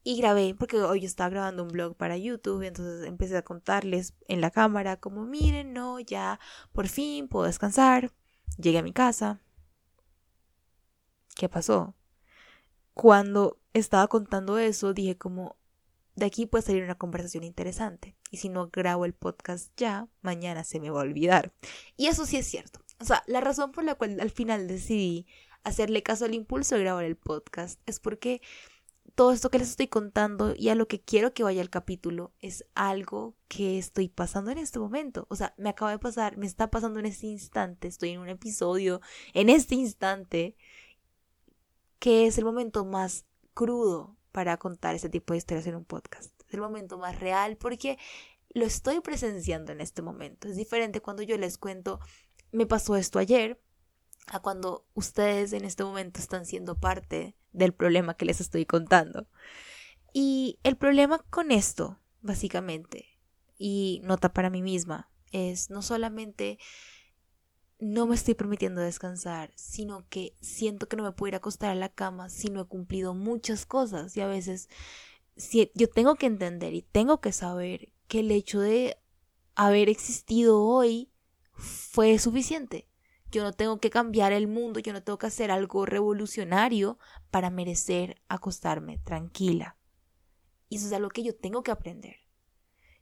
Y 0.02 0.16
grabé, 0.16 0.54
porque 0.58 0.78
hoy 0.78 1.04
estaba 1.04 1.28
grabando 1.28 1.62
un 1.62 1.68
blog 1.68 1.94
para 1.94 2.16
YouTube, 2.16 2.62
entonces 2.62 3.06
empecé 3.06 3.36
a 3.36 3.42
contarles 3.42 4.14
en 4.28 4.40
la 4.40 4.50
cámara 4.50 4.96
como 4.96 5.26
miren, 5.26 5.74
no, 5.74 6.00
ya 6.00 6.40
por 6.72 6.88
fin 6.88 7.28
puedo 7.28 7.44
descansar. 7.46 8.12
Llegué 8.56 8.78
a 8.78 8.82
mi 8.82 8.92
casa. 8.92 9.40
¿Qué 11.36 11.48
pasó? 11.48 11.94
Cuando 12.94 13.60
estaba 13.74 14.08
contando 14.08 14.58
eso, 14.58 14.94
dije 14.94 15.18
como, 15.18 15.56
de 16.16 16.26
aquí 16.26 16.46
puede 16.46 16.62
salir 16.62 16.84
una 16.84 16.96
conversación 16.96 17.44
interesante. 17.44 18.16
Y 18.30 18.38
si 18.38 18.48
no 18.48 18.68
grabo 18.68 19.04
el 19.04 19.14
podcast 19.14 19.72
ya, 19.76 20.08
mañana 20.22 20.64
se 20.64 20.80
me 20.80 20.90
va 20.90 21.00
a 21.00 21.04
olvidar. 21.04 21.52
Y 21.96 22.06
eso 22.06 22.26
sí 22.26 22.36
es 22.36 22.46
cierto. 22.46 22.80
O 23.00 23.04
sea, 23.04 23.22
la 23.26 23.40
razón 23.40 23.72
por 23.72 23.84
la 23.84 23.94
cual 23.94 24.20
al 24.20 24.30
final 24.30 24.68
decidí 24.68 25.26
hacerle 25.62 26.02
caso 26.02 26.24
al 26.24 26.34
impulso 26.34 26.74
de 26.74 26.82
grabar 26.82 27.04
el 27.04 27.16
podcast 27.16 27.80
es 27.86 28.00
porque 28.00 28.40
todo 29.14 29.32
esto 29.32 29.50
que 29.50 29.58
les 29.58 29.70
estoy 29.70 29.88
contando 29.88 30.54
y 30.56 30.68
a 30.68 30.74
lo 30.74 30.88
que 30.88 31.00
quiero 31.00 31.34
que 31.34 31.42
vaya 31.42 31.60
el 31.60 31.70
capítulo 31.70 32.32
es 32.40 32.64
algo 32.74 33.34
que 33.48 33.78
estoy 33.78 34.08
pasando 34.08 34.50
en 34.50 34.58
este 34.58 34.78
momento. 34.78 35.26
O 35.28 35.36
sea, 35.36 35.54
me 35.58 35.68
acaba 35.68 35.90
de 35.90 35.98
pasar, 35.98 36.36
me 36.36 36.46
está 36.46 36.70
pasando 36.70 37.00
en 37.00 37.06
este 37.06 37.26
instante, 37.26 37.88
estoy 37.88 38.10
en 38.10 38.20
un 38.20 38.28
episodio 38.28 39.00
en 39.34 39.48
este 39.48 39.74
instante 39.74 40.56
que 41.98 42.26
es 42.26 42.38
el 42.38 42.44
momento 42.44 42.84
más 42.84 43.26
crudo 43.52 44.16
para 44.32 44.56
contar 44.56 44.94
este 44.94 45.08
tipo 45.08 45.32
de 45.32 45.38
historias 45.38 45.66
en 45.66 45.76
un 45.76 45.84
podcast. 45.84 46.32
Es 46.46 46.54
el 46.54 46.60
momento 46.60 46.98
más 46.98 47.18
real 47.18 47.56
porque 47.56 47.98
lo 48.50 48.64
estoy 48.64 49.00
presenciando 49.00 49.72
en 49.72 49.80
este 49.80 50.02
momento. 50.02 50.48
Es 50.48 50.56
diferente 50.56 51.00
cuando 51.00 51.22
yo 51.22 51.36
les 51.36 51.58
cuento, 51.58 52.00
me 52.52 52.66
pasó 52.66 52.96
esto 52.96 53.18
ayer, 53.18 53.60
a 54.26 54.40
cuando 54.40 54.86
ustedes 54.94 55.52
en 55.52 55.64
este 55.64 55.84
momento 55.84 56.20
están 56.20 56.46
siendo 56.46 56.78
parte 56.78 57.36
del 57.52 57.72
problema 57.72 58.14
que 58.14 58.24
les 58.24 58.40
estoy 58.40 58.66
contando. 58.66 59.26
Y 60.12 60.58
el 60.62 60.76
problema 60.76 61.18
con 61.30 61.52
esto, 61.52 61.98
básicamente, 62.20 63.06
y 63.58 64.00
nota 64.04 64.32
para 64.32 64.50
mí 64.50 64.62
misma, 64.62 65.10
es 65.32 65.70
no 65.70 65.82
solamente 65.82 66.58
no 67.80 68.06
me 68.06 68.14
estoy 68.14 68.34
permitiendo 68.34 68.80
descansar, 68.80 69.50
sino 69.54 70.06
que 70.08 70.36
siento 70.40 70.88
que 70.88 70.96
no 70.96 71.02
me 71.02 71.12
puedo 71.12 71.28
ir 71.28 71.34
a 71.34 71.38
acostar 71.38 71.70
a 71.70 71.74
la 71.74 71.88
cama 71.88 72.28
si 72.28 72.50
no 72.50 72.60
he 72.60 72.66
cumplido 72.66 73.14
muchas 73.14 73.66
cosas 73.66 74.16
y 74.16 74.20
a 74.20 74.26
veces 74.26 74.68
si, 75.36 75.70
yo 75.74 75.88
tengo 75.88 76.14
que 76.16 76.26
entender 76.26 76.74
y 76.74 76.82
tengo 76.82 77.20
que 77.20 77.32
saber 77.32 77.92
que 78.06 78.20
el 78.20 78.30
hecho 78.30 78.60
de 78.60 78.98
haber 79.54 79.88
existido 79.88 80.62
hoy 80.62 81.10
fue 81.52 82.18
suficiente. 82.18 82.88
Yo 83.30 83.44
no 83.44 83.52
tengo 83.52 83.78
que 83.78 83.90
cambiar 83.90 84.32
el 84.32 84.48
mundo, 84.48 84.80
yo 84.80 84.92
no 84.92 85.02
tengo 85.02 85.18
que 85.18 85.28
hacer 85.28 85.50
algo 85.50 85.86
revolucionario 85.86 86.98
para 87.30 87.50
merecer 87.50 88.20
acostarme 88.28 88.98
tranquila. 88.98 89.76
Y 90.68 90.76
eso 90.76 90.86
es 90.86 90.92
algo 90.92 91.10
que 91.10 91.22
yo 91.22 91.34
tengo 91.34 91.62
que 91.62 91.70
aprender. 91.70 92.16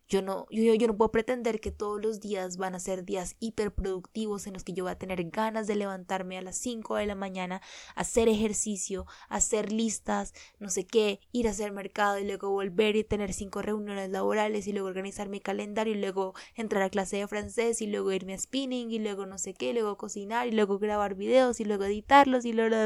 Yo 0.09 0.23
no, 0.23 0.47
yo, 0.51 0.75
yo 0.75 0.87
no 0.87 0.97
puedo 0.97 1.11
pretender 1.13 1.61
que 1.61 1.71
todos 1.71 2.01
los 2.01 2.21
días 2.21 2.57
van 2.57 2.75
a 2.75 2.81
ser 2.81 3.05
días 3.05 3.37
hiperproductivos 3.41 4.47
en 4.47 4.55
los 4.55 4.65
que 4.65 4.73
yo 4.73 4.85
voy 4.85 4.93
a 4.93 4.99
tener 4.99 5.23
ganas 5.31 5.67
de 5.67 5.77
levantarme 5.77 6.39
a 6.39 6.43
las 6.43 6.57
5 6.57 6.97
de 6.97 7.05
la 7.07 7.15
mañana, 7.15 7.61
hacer 7.95 8.29
ejercicio, 8.29 9.07
hacer 9.29 9.71
listas, 9.71 10.33
no 10.59 10.71
sé 10.71 10.87
qué, 10.87 11.21
ir 11.33 11.47
a 11.47 11.51
hacer 11.51 11.73
mercado 11.73 12.19
y 12.19 12.25
luego 12.25 12.51
volver 12.51 12.97
y 12.97 13.05
tener 13.05 13.35
cinco 13.35 13.61
reuniones 13.61 14.11
laborales 14.11 14.67
y 14.67 14.73
luego 14.73 14.89
organizar 14.89 15.29
mi 15.29 15.41
calendario 15.41 15.95
y 15.95 15.99
luego 15.99 16.35
entrar 16.55 16.83
a 16.83 16.91
clase 16.91 17.19
de 17.19 17.29
francés 17.29 17.83
y 17.83 17.87
luego 17.87 18.11
irme 18.13 18.35
a 18.35 18.39
spinning 18.39 18.91
y 18.91 18.99
luego 18.99 19.27
no 19.27 19.37
sé 19.37 19.53
qué, 19.55 19.73
luego 19.75 19.99
cocinar 19.99 20.47
y 20.49 20.53
luego 20.53 20.79
grabar 20.79 21.15
videos 21.17 21.61
y 21.61 21.65
luego 21.65 21.85
editarlos 21.85 22.45
y 22.47 22.53
luego 22.55 22.77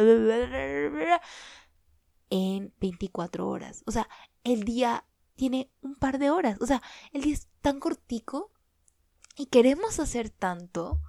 en 2.30 2.72
24 2.80 3.48
horas. 3.48 3.82
O 3.86 3.92
sea, 3.92 4.08
el 4.44 4.64
día 4.64 5.04
tiene 5.42 5.72
un 5.80 5.96
par 5.96 6.20
de 6.20 6.30
horas. 6.30 6.56
O 6.60 6.66
sea, 6.66 6.80
el 7.12 7.22
día 7.22 7.34
es 7.34 7.48
tan 7.62 7.80
cortico 7.80 8.52
y 9.36 9.46
queremos 9.46 9.98
hacer 9.98 10.30
tanto 10.30 11.00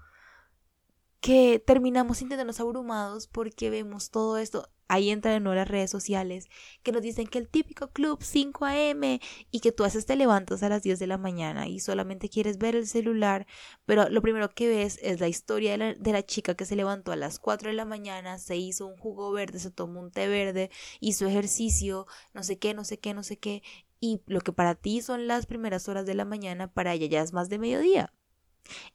que 1.20 1.62
terminamos 1.64 2.18
sintiéndonos 2.18 2.60
abrumados 2.60 3.28
porque 3.28 3.70
vemos 3.70 4.10
todo 4.10 4.40
esto. 4.40 4.68
Ahí 4.88 5.12
entran 5.12 5.44
nuevo 5.44 5.56
las 5.56 5.68
redes 5.68 5.92
sociales 5.92 6.50
que 6.82 6.92
nos 6.92 7.04
dicen 7.04 7.28
que 7.28 7.38
el 7.38 7.48
típico 7.48 7.92
club 7.92 8.24
5 8.24 8.66
a.m. 8.66 9.22
y 9.52 9.60
que 9.60 9.72
tú 9.72 9.84
haces 9.84 10.08
te 10.08 10.16
levantas 10.16 10.64
a 10.64 10.70
las 10.70 10.82
10 10.82 10.98
de 10.98 11.08
la 11.08 11.20
mañana 11.20 11.68
y 11.68 11.80
solamente 11.80 12.28
quieres 12.28 12.58
ver 12.58 12.76
el 12.76 12.88
celular, 12.88 13.46
pero 13.86 14.10
lo 14.10 14.22
primero 14.22 14.54
que 14.54 14.68
ves 14.68 15.00
es 15.02 15.20
la 15.20 15.28
historia 15.28 15.72
de 15.72 15.78
la, 15.78 15.94
de 15.94 16.12
la 16.12 16.26
chica 16.26 16.56
que 16.56 16.66
se 16.66 16.76
levantó 16.76 17.12
a 17.12 17.16
las 17.16 17.40
4 17.40 17.70
de 17.70 17.76
la 17.76 17.86
mañana, 17.86 18.40
se 18.40 18.58
hizo 18.58 18.86
un 18.88 18.98
jugo 18.98 19.32
verde, 19.32 19.60
se 19.60 19.72
tomó 19.72 20.02
un 20.02 20.12
té 20.12 20.28
verde, 20.28 20.72
hizo 21.00 21.28
ejercicio, 21.28 22.06
no 22.34 22.44
sé 22.44 22.60
qué, 22.60 22.74
no 22.74 22.84
sé 22.84 23.00
qué, 23.00 23.14
no 23.14 23.24
sé 23.24 23.38
qué, 23.38 23.64
y 24.04 24.22
lo 24.26 24.42
que 24.42 24.52
para 24.52 24.76
ti 24.76 25.02
son 25.02 25.28
las 25.28 25.46
primeras 25.46 25.88
horas 25.88 26.06
de 26.06 26.14
la 26.14 26.26
mañana, 26.26 26.74
para 26.74 26.92
ella 26.92 27.08
ya 27.08 27.22
es 27.22 27.32
más 27.32 27.48
de 27.48 27.58
mediodía. 27.58 28.14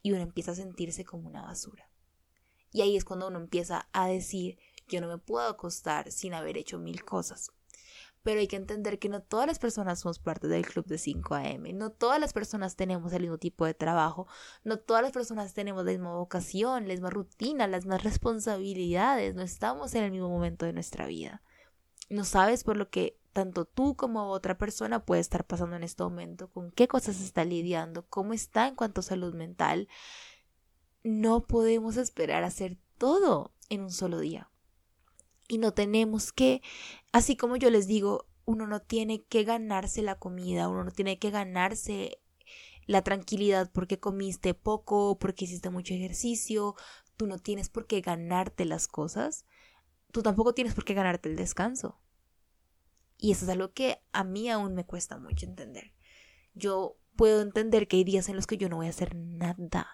Y 0.02 0.12
uno 0.12 0.20
empieza 0.20 0.50
a 0.50 0.54
sentirse 0.54 1.06
como 1.06 1.26
una 1.26 1.40
basura. 1.40 1.88
Y 2.72 2.82
ahí 2.82 2.94
es 2.94 3.06
cuando 3.06 3.28
uno 3.28 3.38
empieza 3.38 3.88
a 3.94 4.06
decir, 4.06 4.58
yo 4.86 5.00
no 5.00 5.08
me 5.08 5.16
puedo 5.16 5.48
acostar 5.48 6.12
sin 6.12 6.34
haber 6.34 6.58
hecho 6.58 6.78
mil 6.78 7.06
cosas. 7.06 7.52
Pero 8.22 8.40
hay 8.40 8.48
que 8.48 8.56
entender 8.56 8.98
que 8.98 9.08
no 9.08 9.22
todas 9.22 9.46
las 9.46 9.58
personas 9.58 10.00
somos 10.00 10.18
parte 10.18 10.46
del 10.46 10.66
club 10.66 10.84
de 10.84 10.98
5 10.98 11.36
AM, 11.36 11.72
no 11.72 11.88
todas 11.88 12.20
las 12.20 12.34
personas 12.34 12.76
tenemos 12.76 13.10
el 13.14 13.22
mismo 13.22 13.38
tipo 13.38 13.64
de 13.64 13.72
trabajo, 13.72 14.26
no 14.62 14.78
todas 14.78 15.02
las 15.02 15.12
personas 15.12 15.54
tenemos 15.54 15.86
la 15.86 15.92
misma 15.92 16.16
vocación, 16.16 16.86
la 16.86 16.92
misma 16.92 17.08
rutina, 17.08 17.66
las 17.66 17.86
mismas 17.86 18.04
responsabilidades, 18.04 19.34
no 19.34 19.40
estamos 19.40 19.94
en 19.94 20.04
el 20.04 20.10
mismo 20.10 20.28
momento 20.28 20.66
de 20.66 20.74
nuestra 20.74 21.06
vida. 21.06 21.40
No 22.10 22.24
sabes 22.24 22.62
por 22.62 22.76
lo 22.76 22.90
que 22.90 23.17
tanto 23.32 23.64
tú 23.64 23.96
como 23.96 24.30
otra 24.30 24.58
persona 24.58 25.04
puede 25.04 25.20
estar 25.20 25.46
pasando 25.46 25.76
en 25.76 25.84
este 25.84 26.02
momento, 26.02 26.50
con 26.50 26.70
qué 26.70 26.88
cosas 26.88 27.20
está 27.20 27.44
lidiando, 27.44 28.06
cómo 28.08 28.32
está 28.32 28.68
en 28.68 28.74
cuanto 28.74 29.00
a 29.00 29.04
salud 29.04 29.34
mental. 29.34 29.88
No 31.02 31.46
podemos 31.46 31.96
esperar 31.96 32.44
hacer 32.44 32.78
todo 32.98 33.52
en 33.68 33.82
un 33.82 33.92
solo 33.92 34.18
día. 34.18 34.50
Y 35.48 35.58
no 35.58 35.72
tenemos 35.72 36.32
que, 36.32 36.62
así 37.12 37.36
como 37.36 37.56
yo 37.56 37.70
les 37.70 37.86
digo, 37.86 38.26
uno 38.44 38.66
no 38.66 38.80
tiene 38.80 39.22
que 39.24 39.44
ganarse 39.44 40.02
la 40.02 40.18
comida, 40.18 40.68
uno 40.68 40.84
no 40.84 40.90
tiene 40.90 41.18
que 41.18 41.30
ganarse 41.30 42.18
la 42.86 43.02
tranquilidad 43.02 43.70
porque 43.72 44.00
comiste 44.00 44.54
poco, 44.54 45.18
porque 45.18 45.44
hiciste 45.44 45.70
mucho 45.70 45.94
ejercicio, 45.94 46.74
tú 47.16 47.26
no 47.26 47.38
tienes 47.38 47.68
por 47.68 47.86
qué 47.86 48.00
ganarte 48.00 48.64
las 48.64 48.88
cosas, 48.88 49.44
tú 50.12 50.22
tampoco 50.22 50.54
tienes 50.54 50.74
por 50.74 50.84
qué 50.84 50.94
ganarte 50.94 51.28
el 51.28 51.36
descanso. 51.36 51.98
Y 53.18 53.32
eso 53.32 53.44
es 53.44 53.50
algo 53.50 53.72
que 53.72 54.00
a 54.12 54.22
mí 54.22 54.48
aún 54.48 54.74
me 54.74 54.86
cuesta 54.86 55.18
mucho 55.18 55.44
entender. 55.44 55.92
Yo 56.54 56.96
puedo 57.16 57.42
entender 57.42 57.88
que 57.88 57.96
hay 57.96 58.04
días 58.04 58.28
en 58.28 58.36
los 58.36 58.46
que 58.46 58.56
yo 58.56 58.68
no 58.68 58.76
voy 58.76 58.86
a 58.86 58.90
hacer 58.90 59.16
nada. 59.16 59.88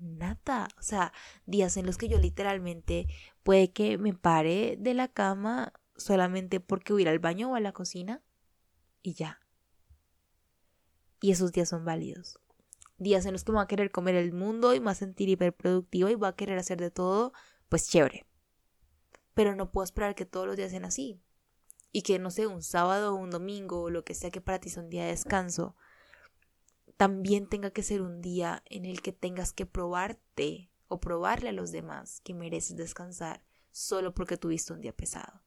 Nada. 0.00 0.68
O 0.76 0.82
sea, 0.82 1.12
días 1.46 1.76
en 1.76 1.86
los 1.86 1.96
que 1.96 2.08
yo 2.08 2.18
literalmente 2.18 3.06
puede 3.44 3.72
que 3.72 3.98
me 3.98 4.12
pare 4.12 4.76
de 4.78 4.94
la 4.94 5.06
cama 5.06 5.72
solamente 5.96 6.58
porque 6.58 6.92
voy 6.92 7.02
a 7.02 7.04
ir 7.04 7.08
al 7.08 7.20
baño 7.20 7.52
o 7.52 7.54
a 7.54 7.60
la 7.60 7.72
cocina 7.72 8.22
y 9.00 9.14
ya. 9.14 9.40
Y 11.20 11.30
esos 11.30 11.52
días 11.52 11.68
son 11.68 11.84
válidos. 11.84 12.40
Días 12.98 13.26
en 13.26 13.32
los 13.32 13.44
que 13.44 13.52
me 13.52 13.56
voy 13.56 13.64
a 13.64 13.68
querer 13.68 13.92
comer 13.92 14.16
el 14.16 14.32
mundo 14.32 14.74
y 14.74 14.80
me 14.80 14.86
voy 14.86 14.92
a 14.92 14.96
sentir 14.96 15.28
hiperproductiva 15.28 16.10
y 16.10 16.14
voy 16.16 16.28
a 16.28 16.34
querer 16.34 16.58
hacer 16.58 16.78
de 16.78 16.90
todo, 16.90 17.32
pues 17.68 17.88
chévere. 17.88 18.26
Pero 19.34 19.54
no 19.54 19.70
puedo 19.70 19.84
esperar 19.84 20.16
que 20.16 20.26
todos 20.26 20.46
los 20.46 20.56
días 20.56 20.72
sean 20.72 20.84
así 20.84 21.22
y 21.92 22.02
que 22.02 22.18
no 22.18 22.30
sé, 22.30 22.46
un 22.46 22.62
sábado 22.62 23.14
o 23.14 23.16
un 23.16 23.30
domingo 23.30 23.82
o 23.82 23.90
lo 23.90 24.04
que 24.04 24.14
sea 24.14 24.30
que 24.30 24.40
para 24.40 24.60
ti 24.60 24.70
sea 24.70 24.82
un 24.82 24.90
día 24.90 25.04
de 25.04 25.10
descanso, 25.10 25.76
también 26.96 27.48
tenga 27.48 27.70
que 27.70 27.82
ser 27.82 28.02
un 28.02 28.20
día 28.20 28.62
en 28.66 28.84
el 28.84 29.02
que 29.02 29.12
tengas 29.12 29.52
que 29.52 29.66
probarte 29.66 30.70
o 30.88 31.00
probarle 31.00 31.50
a 31.50 31.52
los 31.52 31.72
demás 31.72 32.20
que 32.20 32.34
mereces 32.34 32.76
descansar 32.76 33.42
solo 33.70 34.14
porque 34.14 34.36
tuviste 34.36 34.72
un 34.72 34.80
día 34.80 34.94
pesado. 34.94 35.42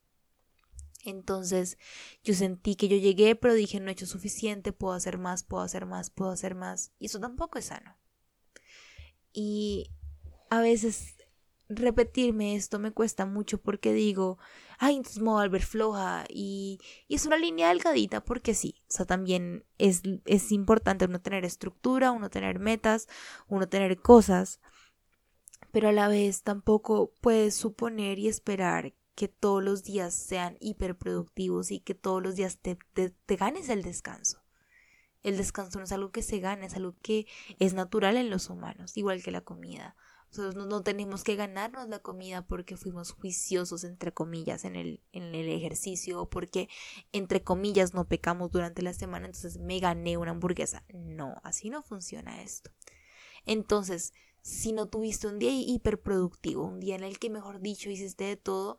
Entonces 1.05 1.77
yo 2.23 2.33
sentí 2.33 2.75
que 2.75 2.87
yo 2.87 2.97
llegué, 2.97 3.35
pero 3.35 3.53
dije 3.53 3.79
no 3.79 3.89
he 3.89 3.93
hecho 3.93 4.05
suficiente, 4.05 4.73
puedo 4.73 4.93
hacer 4.93 5.17
más, 5.17 5.43
puedo 5.43 5.63
hacer 5.63 5.85
más, 5.85 6.09
puedo 6.09 6.31
hacer 6.31 6.55
más. 6.55 6.91
Y 6.99 7.05
eso 7.07 7.19
tampoco 7.19 7.57
es 7.57 7.65
sano. 7.65 7.97
Y 9.31 9.91
a 10.49 10.59
veces 10.59 11.15
repetirme 11.69 12.55
esto 12.55 12.79
me 12.79 12.91
cuesta 12.91 13.25
mucho 13.25 13.61
porque 13.61 13.93
digo, 13.93 14.39
ay, 14.79 14.95
entonces 14.95 15.21
me 15.21 15.29
voy 15.29 15.45
a 15.45 15.59
floja 15.59 16.25
y, 16.29 16.79
y, 17.07 17.15
es 17.15 17.25
una 17.25 17.37
línea 17.37 17.67
delgadita 17.67 18.23
porque 18.23 18.53
sí, 18.55 18.81
o 18.87 18.91
sea, 18.91 19.05
también 19.05 19.65
es, 19.77 20.01
es 20.25 20.51
importante 20.51 21.05
uno 21.05 21.21
tener 21.21 21.43
estructura, 21.45 22.11
uno 22.11 22.29
tener 22.29 22.59
metas, 22.59 23.07
uno 23.47 23.67
tener 23.67 24.01
cosas, 24.01 24.61
pero 25.71 25.89
a 25.89 25.91
la 25.91 26.07
vez 26.07 26.43
tampoco 26.43 27.13
puedes 27.19 27.55
suponer 27.55 28.19
y 28.19 28.29
esperar 28.29 28.93
que 29.15 29.27
todos 29.27 29.61
los 29.61 29.83
días 29.83 30.13
sean 30.15 30.55
hiperproductivos 30.61 31.71
y 31.71 31.81
que 31.81 31.93
todos 31.93 32.23
los 32.23 32.35
días 32.35 32.59
te, 32.59 32.77
te, 32.93 33.09
te 33.09 33.35
ganes 33.35 33.67
el 33.67 33.83
descanso. 33.83 34.41
El 35.23 35.35
descanso 35.35 35.77
no 35.77 35.83
es 35.83 35.91
algo 35.91 36.11
que 36.11 36.21
se 36.21 36.39
gana, 36.39 36.65
es 36.65 36.75
algo 36.75 36.95
que 37.01 37.27
es 37.59 37.73
natural 37.73 38.15
en 38.15 38.29
los 38.29 38.49
humanos, 38.49 38.95
igual 38.95 39.21
que 39.21 39.31
la 39.31 39.41
comida. 39.41 39.97
Nosotros 40.31 40.67
no, 40.67 40.83
tenemos 40.83 41.23
que 41.23 41.35
ganarnos 41.35 41.89
la 41.89 41.99
comida 41.99 42.45
porque 42.45 42.77
fuimos 42.77 43.11
juiciosos, 43.11 43.83
entre 43.83 44.11
comillas, 44.11 44.63
en 44.63 44.75
el, 44.75 45.01
en 45.11 45.33
el 45.33 45.49
ejercicio 45.49 46.21
o 46.21 46.29
porque, 46.29 46.69
entre 47.11 47.43
comillas, 47.43 47.95
no 47.95 48.07
pecamos 48.07 48.51
durante 48.51 48.83
la 48.83 48.93
semana, 48.93 49.25
entonces 49.25 49.57
me 49.57 49.79
gané 49.79 50.17
una 50.17 50.31
hamburguesa. 50.31 50.83
No, 50.93 51.35
así 51.43 51.71
no 51.71 51.81
funciona 51.81 52.43
esto. 52.43 52.69
Entonces, 53.45 54.13
si 54.41 54.71
no 54.71 54.87
tuviste 54.87 55.27
un 55.27 55.39
día 55.39 55.51
hiperproductivo, 55.51 56.63
un 56.63 56.79
día 56.79 56.95
en 56.95 57.03
el 57.03 57.17
que, 57.17 57.31
mejor 57.31 57.59
dicho, 57.59 57.89
hiciste 57.89 58.25
de 58.25 58.37
todo, 58.37 58.77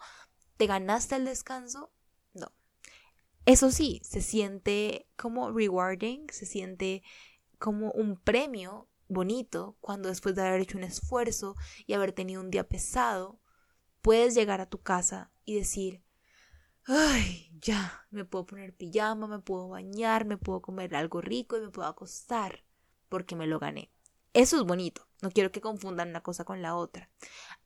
¿te 0.57 0.67
ganaste 0.67 1.17
el 1.17 1.25
descanso? 1.25 1.91
No. 2.33 2.53
Eso 3.45 3.73
sí, 3.73 4.01
se 4.05 4.23
siente 4.23 5.09
como 5.17 5.51
rewarding, 5.51 6.29
se 6.31 6.47
siente 6.47 7.03
como 7.59 7.91
un 7.93 8.17
premio 8.17 8.90
bonito 9.11 9.77
cuando 9.81 10.09
después 10.09 10.35
de 10.35 10.47
haber 10.47 10.61
hecho 10.61 10.79
un 10.79 10.85
esfuerzo 10.85 11.57
y 11.87 11.93
haber 11.93 12.13
tenido 12.13 12.41
un 12.41 12.51
día 12.51 12.69
pesado, 12.69 13.41
puedes 14.01 14.35
llegar 14.35 14.61
a 14.61 14.69
tu 14.71 14.81
casa 14.81 15.31
y 15.45 15.57
decir, 15.57 16.03
ay, 16.85 17.51
ya, 17.61 18.07
me 18.11 18.25
puedo 18.25 18.47
poner 18.47 18.75
pijama, 18.75 19.27
me 19.27 19.41
puedo 19.41 19.69
bañar, 19.69 20.25
me 20.25 20.39
puedo 20.39 20.63
comer 20.63 20.95
algo 20.95 21.21
rico 21.21 21.57
y 21.57 21.61
me 21.61 21.71
puedo 21.71 21.89
acostar 21.89 22.65
porque 23.09 23.37
me 23.37 23.47
lo 23.47 23.59
gané. 23.59 23.93
Eso 24.33 24.57
es 24.57 24.63
bonito, 24.63 25.09
no 25.23 25.31
quiero 25.31 25.51
que 25.51 25.61
confundan 25.61 26.11
una 26.11 26.23
cosa 26.23 26.45
con 26.45 26.63
la 26.63 26.77
otra. 26.77 27.11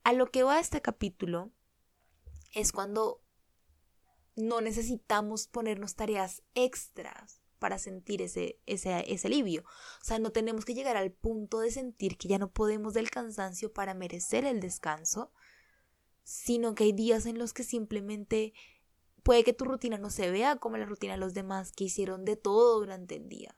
A 0.03 0.13
lo 0.13 0.31
que 0.31 0.43
va 0.43 0.59
este 0.59 0.81
capítulo 0.81 1.53
es 2.55 2.73
cuando 2.73 3.23
no 4.35 4.61
necesitamos 4.61 5.47
ponernos 5.47 5.95
tareas 5.95 6.43
extras 6.55 7.44
para 7.65 7.79
sentir 7.79 8.21
ese, 8.21 8.61
ese, 8.67 9.11
ese 9.11 9.27
alivio. 9.27 9.63
O 9.63 10.05
sea, 10.05 10.19
no 10.19 10.33
tenemos 10.33 10.67
que 10.67 10.75
llegar 10.75 10.99
al 10.99 11.11
punto 11.11 11.61
de 11.61 11.71
sentir 11.71 12.19
que 12.19 12.29
ya 12.29 12.37
no 12.37 12.53
podemos 12.53 12.93
del 12.93 13.09
cansancio 13.09 13.73
para 13.73 13.95
merecer 13.95 14.45
el 14.45 14.61
descanso, 14.61 15.33
sino 16.25 16.75
que 16.75 16.85
hay 16.85 16.93
días 16.93 17.25
en 17.25 17.39
los 17.39 17.55
que 17.55 17.65
simplemente 17.65 18.53
puede 19.23 19.45
que 19.45 19.55
tu 19.55 19.65
rutina 19.65 19.97
no 19.97 20.11
se 20.11 20.31
vea 20.31 20.57
como 20.57 20.77
la 20.77 20.85
rutina 20.85 21.15
de 21.15 21.21
los 21.21 21.33
demás 21.33 21.73
que 21.73 21.85
hicieron 21.85 22.27
de 22.27 22.37
todo 22.37 22.81
durante 22.81 23.17
el 23.17 23.31
día. 23.31 23.57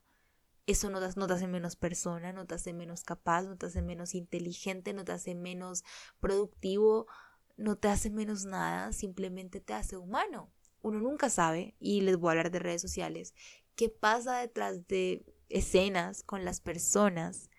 Eso 0.67 0.89
no 0.89 1.01
te, 1.01 1.19
no 1.19 1.27
te 1.27 1.33
hace 1.33 1.49
menos 1.49 1.75
persona, 1.75 2.33
no 2.33 2.47
te 2.47 2.55
hace 2.55 2.73
menos 2.73 3.03
capaz, 3.03 3.43
no 3.43 3.57
te 3.57 3.67
hace 3.67 3.83
menos 3.83 4.15
inteligente, 4.15 4.93
no 4.93 5.05
te 5.05 5.11
hace 5.11 5.35
menos 5.35 5.83
productivo, 6.21 7.09
no 7.57 7.75
te 7.75 7.89
hace 7.89 8.09
menos 8.09 8.45
nada, 8.45 8.93
simplemente 8.93 9.59
te 9.59 9.75
hace 9.75 9.97
humano 9.97 10.53
uno 10.87 11.01
nunca 11.01 11.31
sabe, 11.31 11.75
y 11.81 12.03
les 12.03 12.17
voy 12.17 12.29
a 12.29 12.31
hablar 12.33 12.51
de 12.51 12.61
redes 12.61 12.81
sociales, 12.81 13.35
qué 13.77 13.89
pasa 13.89 14.39
detrás 14.39 14.87
de 14.89 15.25
escenas 15.49 16.23
con 16.23 16.45
las 16.45 16.61
personas 16.61 17.51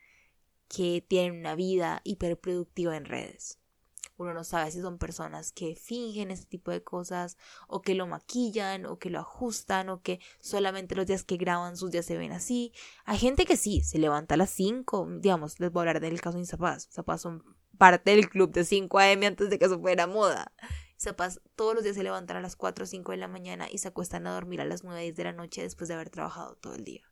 que 0.67 1.05
tienen 1.07 1.39
una 1.39 1.55
vida 1.55 2.01
hiperproductiva 2.03 2.97
en 2.97 3.05
redes. 3.05 3.59
Uno 4.17 4.33
no 4.33 4.43
sabe 4.43 4.71
si 4.71 4.81
son 4.81 4.97
personas 4.97 5.51
que 5.51 5.75
fingen 5.75 6.31
este 6.31 6.47
tipo 6.47 6.71
de 6.71 6.83
cosas, 6.83 7.38
o 7.67 7.83
que 7.83 7.93
lo 7.93 8.07
maquillan, 8.07 8.88
o 8.88 8.97
que 8.97 9.12
lo 9.12 9.19
ajustan, 9.19 9.89
o 9.89 10.01
que 10.01 10.19
solamente 10.39 10.95
los 10.95 11.05
días 11.05 11.24
que 11.24 11.38
graban 11.38 11.77
sus 11.77 11.91
días 11.91 12.05
se 12.05 12.17
ven 12.17 12.31
así. 12.31 12.74
Hay 13.05 13.19
gente 13.19 13.45
que 13.45 13.57
sí, 13.57 13.81
se 13.81 14.00
levanta 14.00 14.33
a 14.33 14.38
las 14.38 14.50
5, 14.50 15.07
digamos, 15.19 15.59
les 15.59 15.71
voy 15.71 15.81
a 15.81 15.89
hablar 15.89 16.00
del 16.01 16.19
caso 16.19 16.39
de 16.39 16.45
zapatos. 16.45 16.88
Zapatos 16.89 17.21
son 17.21 17.43
parte 17.77 18.09
del 18.12 18.27
club 18.27 18.51
de 18.51 18.65
5 18.65 18.97
AM 18.97 19.24
antes 19.24 19.51
de 19.51 19.59
que 19.59 19.65
eso 19.65 19.79
fuera 19.79 20.07
moda. 20.07 20.51
Zapas 21.00 21.42
todos 21.56 21.75
los 21.75 21.84
días 21.84 21.96
se 21.96 22.04
levantan 22.04 22.38
a 22.38 22.42
las 22.42 22.56
4 22.56 22.84
o 22.84 22.88
5 22.88 23.12
de 23.12 23.18
la 23.18 23.27
mañana 23.27 23.68
y 23.72 23.77
se 23.77 23.88
acuestan 23.88 24.25
a 24.25 24.34
dormir 24.34 24.62
a 24.62 24.66
las 24.66 24.84
9 24.84 25.01
10 25.01 25.16
de 25.16 25.24
la 25.24 25.34
noche 25.34 25.62
después 25.62 25.88
de 25.88 25.94
haber 25.94 26.10
trabajado 26.10 26.56
todo 26.56 26.74
el 26.74 26.84
día. 26.84 27.04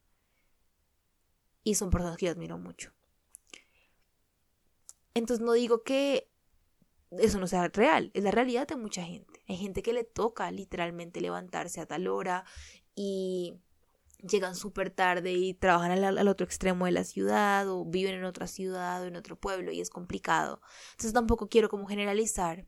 Y 1.64 1.76
son 1.76 1.90
personas 1.90 2.18
que 2.18 2.26
yo 2.26 2.32
admiro 2.32 2.58
mucho. 2.58 2.92
Entonces 5.14 5.46
no 5.46 5.54
digo 5.54 5.84
que 5.84 6.30
eso 7.12 7.40
no 7.40 7.48
sea 7.48 7.68
real, 7.70 8.12
es 8.14 8.24
la 8.24 8.32
realidad 8.32 8.68
de 8.68 8.76
mucha 8.76 9.04
gente. 9.04 9.42
Hay 9.48 9.58
gente 9.58 9.82
que 9.82 9.94
le 9.94 10.04
toca 10.04 10.50
literalmente 10.52 11.22
levantarse 11.22 11.80
a 11.80 11.86
tal 11.86 12.08
hora 12.08 12.44
y 12.96 13.60
llegan 14.28 14.56
súper 14.56 14.90
tarde 14.90 15.34
y 15.34 15.54
trabajan 15.54 15.92
al, 15.92 16.18
al, 16.18 16.28
otro 16.28 16.46
extremo 16.46 16.86
de 16.86 16.92
la 16.92 17.04
ciudad 17.04 17.70
o 17.70 17.86
viven 17.86 18.16
en 18.16 18.26
otra 18.26 18.48
ciudad 18.48 19.04
o 19.04 19.06
en 19.06 19.16
otro 19.16 19.40
pueblo 19.40 19.72
y 19.72 19.82
es 19.82 19.90
complicado. 19.90 20.62
Entonces 20.92 21.14
tampoco 21.14 21.48
quiero 21.48 21.70
como 21.70 21.86
generalizar, 21.86 22.66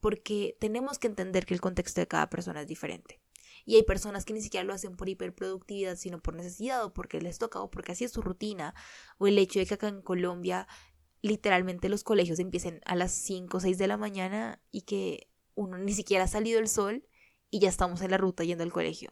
porque 0.00 0.56
tenemos 0.60 0.98
que 0.98 1.08
entender 1.08 1.46
que 1.46 1.54
el 1.54 1.60
contexto 1.60 2.00
de 2.00 2.08
cada 2.08 2.30
persona 2.30 2.60
es 2.60 2.66
diferente. 2.66 3.20
Y 3.64 3.76
hay 3.76 3.82
personas 3.82 4.24
que 4.24 4.32
ni 4.32 4.40
siquiera 4.40 4.64
lo 4.64 4.72
hacen 4.72 4.96
por 4.96 5.08
hiperproductividad, 5.08 5.96
sino 5.96 6.20
por 6.20 6.34
necesidad 6.34 6.84
o 6.84 6.94
porque 6.94 7.20
les 7.20 7.38
toca 7.38 7.60
o 7.60 7.70
porque 7.70 7.92
así 7.92 8.04
es 8.04 8.12
su 8.12 8.22
rutina. 8.22 8.74
O 9.18 9.26
el 9.26 9.38
hecho 9.38 9.58
de 9.58 9.66
que 9.66 9.74
acá 9.74 9.88
en 9.88 10.00
Colombia 10.00 10.66
literalmente 11.22 11.88
los 11.88 12.04
colegios 12.04 12.38
empiecen 12.38 12.80
a 12.84 12.94
las 12.94 13.12
5 13.12 13.56
o 13.56 13.60
6 13.60 13.76
de 13.78 13.86
la 13.88 13.96
mañana 13.96 14.62
y 14.70 14.82
que 14.82 15.28
uno 15.54 15.78
ni 15.78 15.92
siquiera 15.92 16.24
ha 16.24 16.28
salido 16.28 16.60
el 16.60 16.68
sol 16.68 17.04
y 17.50 17.58
ya 17.60 17.68
estamos 17.68 18.00
en 18.02 18.10
la 18.10 18.18
ruta 18.18 18.44
yendo 18.44 18.64
al 18.64 18.72
colegio. 18.72 19.10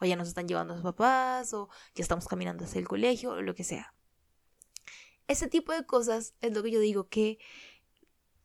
O 0.00 0.04
ya 0.04 0.16
nos 0.16 0.28
están 0.28 0.48
llevando 0.48 0.74
a 0.74 0.76
sus 0.76 0.84
papás 0.84 1.54
o 1.54 1.68
ya 1.94 2.02
estamos 2.02 2.26
caminando 2.26 2.64
hacia 2.64 2.80
el 2.80 2.88
colegio 2.88 3.30
o 3.30 3.42
lo 3.42 3.54
que 3.54 3.64
sea. 3.64 3.94
Ese 5.28 5.48
tipo 5.48 5.72
de 5.72 5.86
cosas 5.86 6.34
es 6.40 6.52
lo 6.52 6.62
que 6.62 6.70
yo 6.70 6.80
digo 6.80 7.08
que 7.08 7.38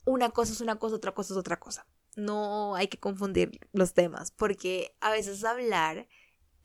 una 0.06 0.30
cosa 0.30 0.54
es 0.54 0.62
una 0.62 0.78
cosa, 0.78 0.96
otra 0.96 1.14
cosa 1.14 1.34
es 1.34 1.38
otra 1.38 1.60
cosa. 1.60 1.88
No 2.16 2.76
hay 2.76 2.88
que 2.88 3.00
confundir 3.00 3.60
los 3.72 3.94
temas, 3.94 4.32
porque 4.32 4.96
a 5.00 5.12
veces 5.12 5.44
hablar 5.44 6.08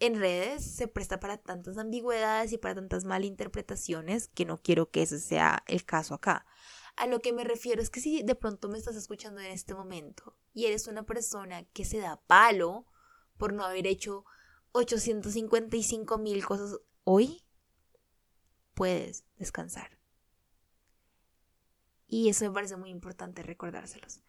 en 0.01 0.19
redes 0.19 0.65
se 0.65 0.89
presta 0.89 1.21
para 1.21 1.39
tantas 1.39 1.79
ambigüedades 1.79 2.53
y 2.53 2.59
para 2.59 2.75
tantas 2.75 3.05
malinterpretaciones 3.05 4.29
que 4.29 4.45
no 4.45 4.59
quiero 4.59 4.91
que 4.91 5.03
ese 5.03 5.19
sea 5.21 5.63
el 5.67 5.85
caso 5.85 6.15
acá. 6.15 6.47
A 6.97 7.07
lo 7.07 7.21
que 7.21 7.33
me 7.33 7.45
refiero 7.45 7.83
es 7.83 7.91
que 7.91 8.01
si 8.01 8.23
de 8.23 8.35
pronto 8.35 8.69
me 8.69 8.79
estás 8.79 8.97
escuchando 8.97 9.41
en 9.41 9.53
este 9.53 9.75
momento 9.75 10.37
y 10.53 10.67
eres 10.67 10.87
una 10.87 11.05
persona 11.05 11.65
que 11.73 11.85
se 11.85 11.99
da 11.99 12.21
palo 12.27 12.87
por 13.37 13.53
no 13.53 13.65
haber 13.65 13.87
hecho 13.87 14.25
855 14.73 16.19
mil 16.19 16.45
cosas 16.45 16.79
hoy, 17.05 17.43
puedes 18.75 19.25
descansar. 19.37 19.96
Y 22.07 22.29
eso 22.29 22.45
me 22.45 22.53
parece 22.53 22.77
muy 22.77 22.91
importante 22.91 23.43
recordárselos. 23.43 24.21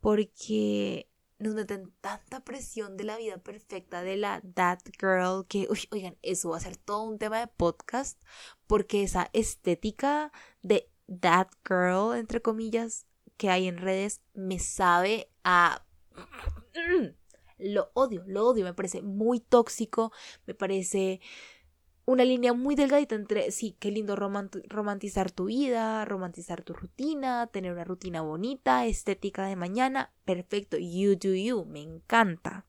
Porque 0.00 1.08
nos 1.38 1.54
meten 1.54 1.92
tanta 2.00 2.44
presión 2.44 2.96
de 2.96 3.04
la 3.04 3.16
vida 3.16 3.38
perfecta 3.38 4.02
de 4.02 4.16
la 4.16 4.42
That 4.54 4.80
Girl 4.98 5.46
que, 5.48 5.66
uy, 5.70 5.88
oigan, 5.90 6.16
eso 6.22 6.50
va 6.50 6.58
a 6.58 6.60
ser 6.60 6.76
todo 6.76 7.04
un 7.04 7.18
tema 7.18 7.40
de 7.40 7.48
podcast. 7.48 8.20
Porque 8.66 9.02
esa 9.02 9.28
estética 9.32 10.32
de 10.62 10.90
That 11.20 11.48
Girl, 11.66 12.16
entre 12.16 12.42
comillas, 12.42 13.06
que 13.36 13.50
hay 13.50 13.66
en 13.66 13.78
redes, 13.78 14.20
me 14.34 14.58
sabe 14.58 15.30
a... 15.44 15.84
Lo 17.58 17.92
odio, 17.94 18.24
lo 18.26 18.48
odio, 18.48 18.64
me 18.64 18.74
parece 18.74 19.02
muy 19.02 19.38
tóxico, 19.38 20.10
me 20.48 20.54
parece 20.54 21.20
una 22.04 22.24
línea 22.24 22.52
muy 22.52 22.74
delgadita 22.74 23.14
entre, 23.14 23.50
sí, 23.52 23.76
qué 23.78 23.90
lindo 23.90 24.16
romantizar 24.16 25.30
tu 25.30 25.44
vida, 25.44 26.04
romantizar 26.04 26.62
tu 26.64 26.74
rutina, 26.74 27.46
tener 27.46 27.72
una 27.72 27.84
rutina 27.84 28.22
bonita, 28.22 28.86
estética 28.86 29.46
de 29.46 29.56
mañana, 29.56 30.12
perfecto, 30.24 30.76
you 30.78 31.16
do 31.16 31.34
you, 31.34 31.64
me 31.64 31.80
encanta. 31.80 32.66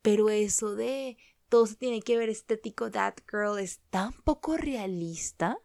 Pero 0.00 0.30
eso 0.30 0.74
de 0.74 1.18
todo 1.48 1.66
se 1.66 1.76
tiene 1.76 2.00
que 2.00 2.16
ver 2.16 2.28
estético, 2.28 2.90
that 2.90 3.14
girl, 3.30 3.58
es 3.58 3.80
tan 3.90 4.12
poco 4.12 4.56
realista 4.56 5.58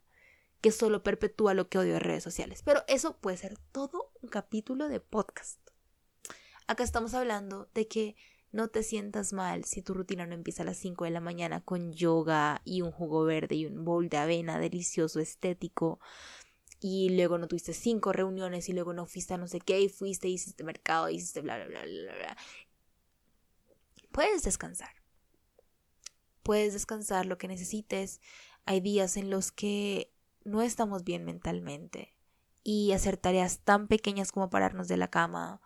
que 0.60 0.71
solo 0.71 1.04
perpetúa 1.04 1.54
lo 1.54 1.69
que 1.69 1.80
odio 1.80 1.95
en 1.95 2.02
redes 2.02 2.24
sociales. 2.24 2.62
Pero 2.63 2.84
eso 2.88 3.17
puede 3.17 3.38
ser 3.38 3.58
todo 3.71 4.12
un 4.21 4.30
capítulo 4.30 4.89
de 4.89 5.00
podcast. 5.00 5.60
Acá 6.67 6.84
estamos 6.84 7.13
hablando 7.13 7.69
de 7.74 7.88
que 7.88 8.15
no 8.52 8.68
te 8.68 8.84
sientas 8.84 9.32
mal 9.32 9.64
si 9.64 9.82
tu 9.82 9.94
rutina 9.94 10.26
no 10.26 10.34
empieza 10.34 10.64
a 10.64 10.66
las 10.66 10.78
5 10.78 11.06
de 11.06 11.12
la 11.12 11.22
mañana 11.22 11.62
con 11.62 11.94
yoga 11.94 12.62
y 12.66 12.82
un 12.82 12.92
jugo 12.92 13.24
verde 13.24 13.56
y 13.56 13.66
un 13.66 13.86
bowl 13.86 14.10
de 14.10 14.18
avena 14.18 14.60
delicioso, 14.60 15.20
estético. 15.20 16.00
Y 16.82 17.10
luego 17.16 17.38
no 17.38 17.48
tuviste 17.48 17.74
cinco 17.74 18.12
reuniones 18.12 18.68
y 18.68 18.74
luego 18.74 18.92
no 18.92 19.06
fuiste 19.06 19.36
a 19.36 19.38
no 19.38 19.48
sé 19.48 19.60
qué 19.60 19.80
y 19.80 19.88
fuiste, 19.88 20.28
hiciste 20.28 20.64
mercado, 20.64 21.10
hiciste 21.10 21.42
bla, 21.42 21.58
bla, 21.58 21.68
bla, 21.68 21.84
bla, 21.84 22.16
bla. 22.16 22.38
Puedes 24.12 24.44
descansar. 24.44 24.90
Puedes 26.42 26.74
descansar 26.74 27.28
lo 27.28 27.38
que 27.38 27.48
necesites. 27.48 28.20
Hay 28.66 28.82
días 28.82 29.16
en 29.16 29.30
los 29.30 29.52
que 29.52 30.12
no 30.44 30.64
estamos 30.64 31.04
bien 31.04 31.24
mentalmente. 31.24 32.18
Y 32.64 32.94
hacer 32.94 33.16
tareas 33.16 33.60
tan 33.60 33.88
pequeñas 33.88 34.32
como 34.32 34.50
pararnos 34.50 34.88
de 34.88 34.98
la 34.98 35.10
cama 35.10 35.62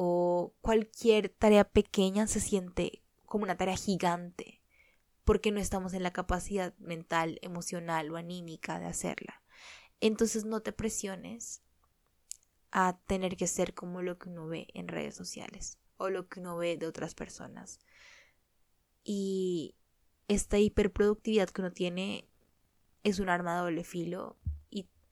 o 0.00 0.54
cualquier 0.60 1.28
tarea 1.28 1.64
pequeña 1.64 2.28
se 2.28 2.38
siente 2.38 3.02
como 3.26 3.42
una 3.42 3.56
tarea 3.56 3.74
gigante 3.74 4.62
porque 5.24 5.50
no 5.50 5.58
estamos 5.58 5.92
en 5.92 6.04
la 6.04 6.12
capacidad 6.12 6.72
mental, 6.78 7.40
emocional 7.42 8.08
o 8.12 8.16
anímica 8.16 8.78
de 8.78 8.86
hacerla. 8.86 9.42
Entonces 9.98 10.44
no 10.44 10.60
te 10.60 10.72
presiones 10.72 11.62
a 12.70 12.96
tener 13.08 13.36
que 13.36 13.48
ser 13.48 13.74
como 13.74 14.00
lo 14.00 14.18
que 14.18 14.28
uno 14.28 14.46
ve 14.46 14.68
en 14.72 14.86
redes 14.86 15.16
sociales 15.16 15.78
o 15.96 16.10
lo 16.10 16.28
que 16.28 16.38
uno 16.38 16.56
ve 16.56 16.76
de 16.76 16.86
otras 16.86 17.16
personas. 17.16 17.80
Y 19.02 19.74
esta 20.28 20.58
hiperproductividad 20.58 21.48
que 21.48 21.60
uno 21.60 21.72
tiene 21.72 22.28
es 23.02 23.18
un 23.18 23.30
arma 23.30 23.56
de 23.56 23.62
doble 23.62 23.82
filo 23.82 24.36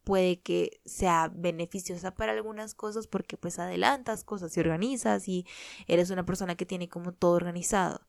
puede 0.06 0.40
que 0.40 0.80
sea 0.84 1.32
beneficiosa 1.34 2.14
para 2.14 2.30
algunas 2.30 2.74
cosas 2.74 3.08
porque 3.08 3.36
pues 3.36 3.58
adelantas 3.58 4.22
cosas 4.22 4.56
y 4.56 4.60
organizas 4.60 5.26
y 5.26 5.44
eres 5.88 6.10
una 6.10 6.24
persona 6.24 6.54
que 6.54 6.64
tiene 6.64 6.88
como 6.88 7.12
todo 7.12 7.32
organizado. 7.32 8.06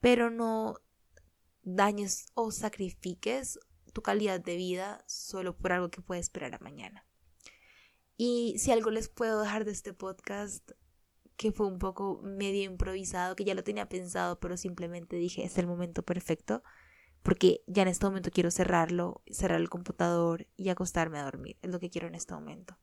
Pero 0.00 0.30
no 0.30 0.80
dañes 1.62 2.24
o 2.32 2.52
sacrifiques 2.52 3.60
tu 3.92 4.00
calidad 4.00 4.40
de 4.40 4.56
vida 4.56 5.04
solo 5.06 5.54
por 5.58 5.72
algo 5.72 5.90
que 5.90 6.00
puede 6.00 6.22
esperar 6.22 6.54
a 6.54 6.58
mañana. 6.60 7.04
Y 8.16 8.58
si 8.58 8.72
algo 8.72 8.88
les 8.88 9.10
puedo 9.10 9.42
dejar 9.42 9.66
de 9.66 9.72
este 9.72 9.92
podcast, 9.92 10.70
que 11.36 11.52
fue 11.52 11.66
un 11.66 11.78
poco 11.78 12.22
medio 12.22 12.62
improvisado, 12.62 13.36
que 13.36 13.44
ya 13.44 13.54
lo 13.54 13.62
tenía 13.62 13.90
pensado, 13.90 14.40
pero 14.40 14.56
simplemente 14.56 15.16
dije, 15.16 15.44
es 15.44 15.58
el 15.58 15.66
momento 15.66 16.02
perfecto 16.02 16.62
porque 17.26 17.64
ya 17.66 17.82
en 17.82 17.88
este 17.88 18.06
momento 18.06 18.30
quiero 18.30 18.52
cerrarlo, 18.52 19.20
cerrar 19.28 19.60
el 19.60 19.68
computador 19.68 20.46
y 20.56 20.68
acostarme 20.68 21.18
a 21.18 21.24
dormir. 21.24 21.56
Es 21.60 21.72
lo 21.72 21.80
que 21.80 21.90
quiero 21.90 22.06
en 22.06 22.14
este 22.14 22.34
momento. 22.34 22.78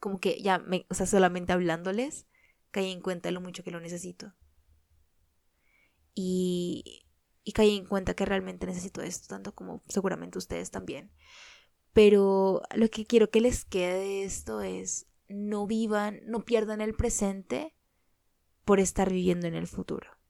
Como 0.00 0.20
que 0.20 0.42
ya, 0.42 0.58
me, 0.58 0.84
o 0.90 0.94
sea, 0.94 1.06
solamente 1.06 1.54
hablándoles, 1.54 2.26
caí 2.72 2.92
en 2.92 3.00
cuenta 3.00 3.30
lo 3.30 3.40
mucho 3.40 3.64
que 3.64 3.70
lo 3.70 3.80
necesito. 3.80 4.34
Y, 6.14 7.06
y 7.42 7.52
caí 7.52 7.74
en 7.74 7.86
cuenta 7.86 8.12
que 8.12 8.26
realmente 8.26 8.66
necesito 8.66 9.00
esto, 9.00 9.28
tanto 9.28 9.54
como 9.54 9.82
seguramente 9.88 10.36
ustedes 10.36 10.70
también. 10.70 11.10
Pero 11.94 12.60
lo 12.74 12.90
que 12.90 13.06
quiero 13.06 13.30
que 13.30 13.40
les 13.40 13.64
quede 13.64 13.98
de 13.98 14.24
esto 14.24 14.60
es 14.60 15.06
no 15.28 15.66
vivan, 15.66 16.20
no 16.26 16.44
pierdan 16.44 16.82
el 16.82 16.92
presente 16.92 17.74
por 18.66 18.78
estar 18.78 19.10
viviendo 19.10 19.46
en 19.46 19.54
el 19.54 19.68
futuro. 19.68 20.21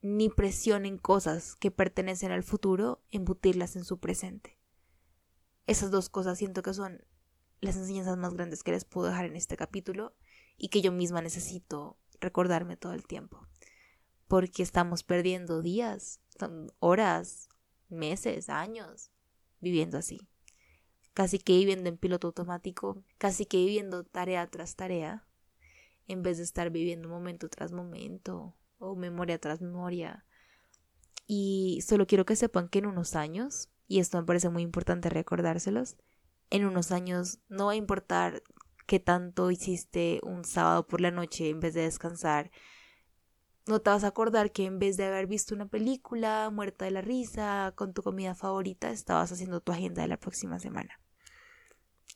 Ni 0.00 0.28
presión 0.28 0.86
en 0.86 0.98
cosas 0.98 1.56
que 1.56 1.70
pertenecen 1.70 2.30
al 2.30 2.42
futuro, 2.42 3.02
embutirlas 3.10 3.76
en 3.76 3.84
su 3.84 3.98
presente. 3.98 4.58
Esas 5.66 5.90
dos 5.90 6.08
cosas 6.08 6.38
siento 6.38 6.62
que 6.62 6.72
son 6.72 7.04
las 7.60 7.76
enseñanzas 7.76 8.16
más 8.16 8.34
grandes 8.34 8.62
que 8.62 8.70
les 8.70 8.84
puedo 8.84 9.08
dejar 9.08 9.24
en 9.24 9.36
este 9.36 9.56
capítulo 9.56 10.14
y 10.56 10.68
que 10.68 10.80
yo 10.80 10.92
misma 10.92 11.20
necesito 11.20 11.98
recordarme 12.20 12.76
todo 12.76 12.92
el 12.92 13.06
tiempo. 13.06 13.46
Porque 14.28 14.62
estamos 14.62 15.02
perdiendo 15.02 15.62
días, 15.62 16.20
horas, 16.78 17.48
meses, 17.88 18.48
años 18.48 19.10
viviendo 19.60 19.98
así. 19.98 20.28
Casi 21.14 21.38
que 21.38 21.54
viviendo 21.54 21.88
en 21.88 21.96
piloto 21.96 22.28
automático, 22.28 23.02
casi 23.18 23.46
que 23.46 23.56
viviendo 23.56 24.04
tarea 24.04 24.46
tras 24.46 24.76
tarea, 24.76 25.26
en 26.06 26.22
vez 26.22 26.38
de 26.38 26.44
estar 26.44 26.70
viviendo 26.70 27.08
momento 27.08 27.48
tras 27.48 27.72
momento 27.72 28.54
o 28.78 28.96
memoria 28.96 29.38
tras 29.38 29.60
memoria. 29.60 30.24
Y 31.26 31.80
solo 31.86 32.06
quiero 32.06 32.24
que 32.24 32.36
sepan 32.36 32.68
que 32.68 32.78
en 32.78 32.86
unos 32.86 33.14
años, 33.14 33.68
y 33.86 34.00
esto 34.00 34.18
me 34.18 34.24
parece 34.24 34.48
muy 34.48 34.62
importante 34.62 35.10
recordárselos, 35.10 35.96
en 36.50 36.64
unos 36.64 36.92
años 36.92 37.38
no 37.48 37.66
va 37.66 37.72
a 37.72 37.76
importar 37.76 38.42
qué 38.86 38.98
tanto 38.98 39.50
hiciste 39.50 40.20
un 40.22 40.44
sábado 40.44 40.86
por 40.86 41.02
la 41.02 41.10
noche 41.10 41.50
en 41.50 41.60
vez 41.60 41.74
de 41.74 41.82
descansar. 41.82 42.50
No 43.66 43.80
te 43.80 43.90
vas 43.90 44.02
a 44.04 44.08
acordar 44.08 44.50
que 44.50 44.64
en 44.64 44.78
vez 44.78 44.96
de 44.96 45.04
haber 45.04 45.26
visto 45.26 45.54
una 45.54 45.68
película 45.68 46.48
muerta 46.50 46.86
de 46.86 46.92
la 46.92 47.02
risa 47.02 47.74
con 47.76 47.92
tu 47.92 48.02
comida 48.02 48.34
favorita, 48.34 48.90
estabas 48.90 49.30
haciendo 49.30 49.60
tu 49.60 49.72
agenda 49.72 50.00
de 50.00 50.08
la 50.08 50.16
próxima 50.16 50.58
semana. 50.58 50.98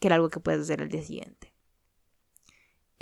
Que 0.01 0.09
era 0.09 0.17
algo 0.17 0.31
que 0.31 0.41
puedes 0.41 0.63
hacer 0.63 0.81
al 0.81 0.89
día 0.89 1.03
siguiente. 1.03 1.52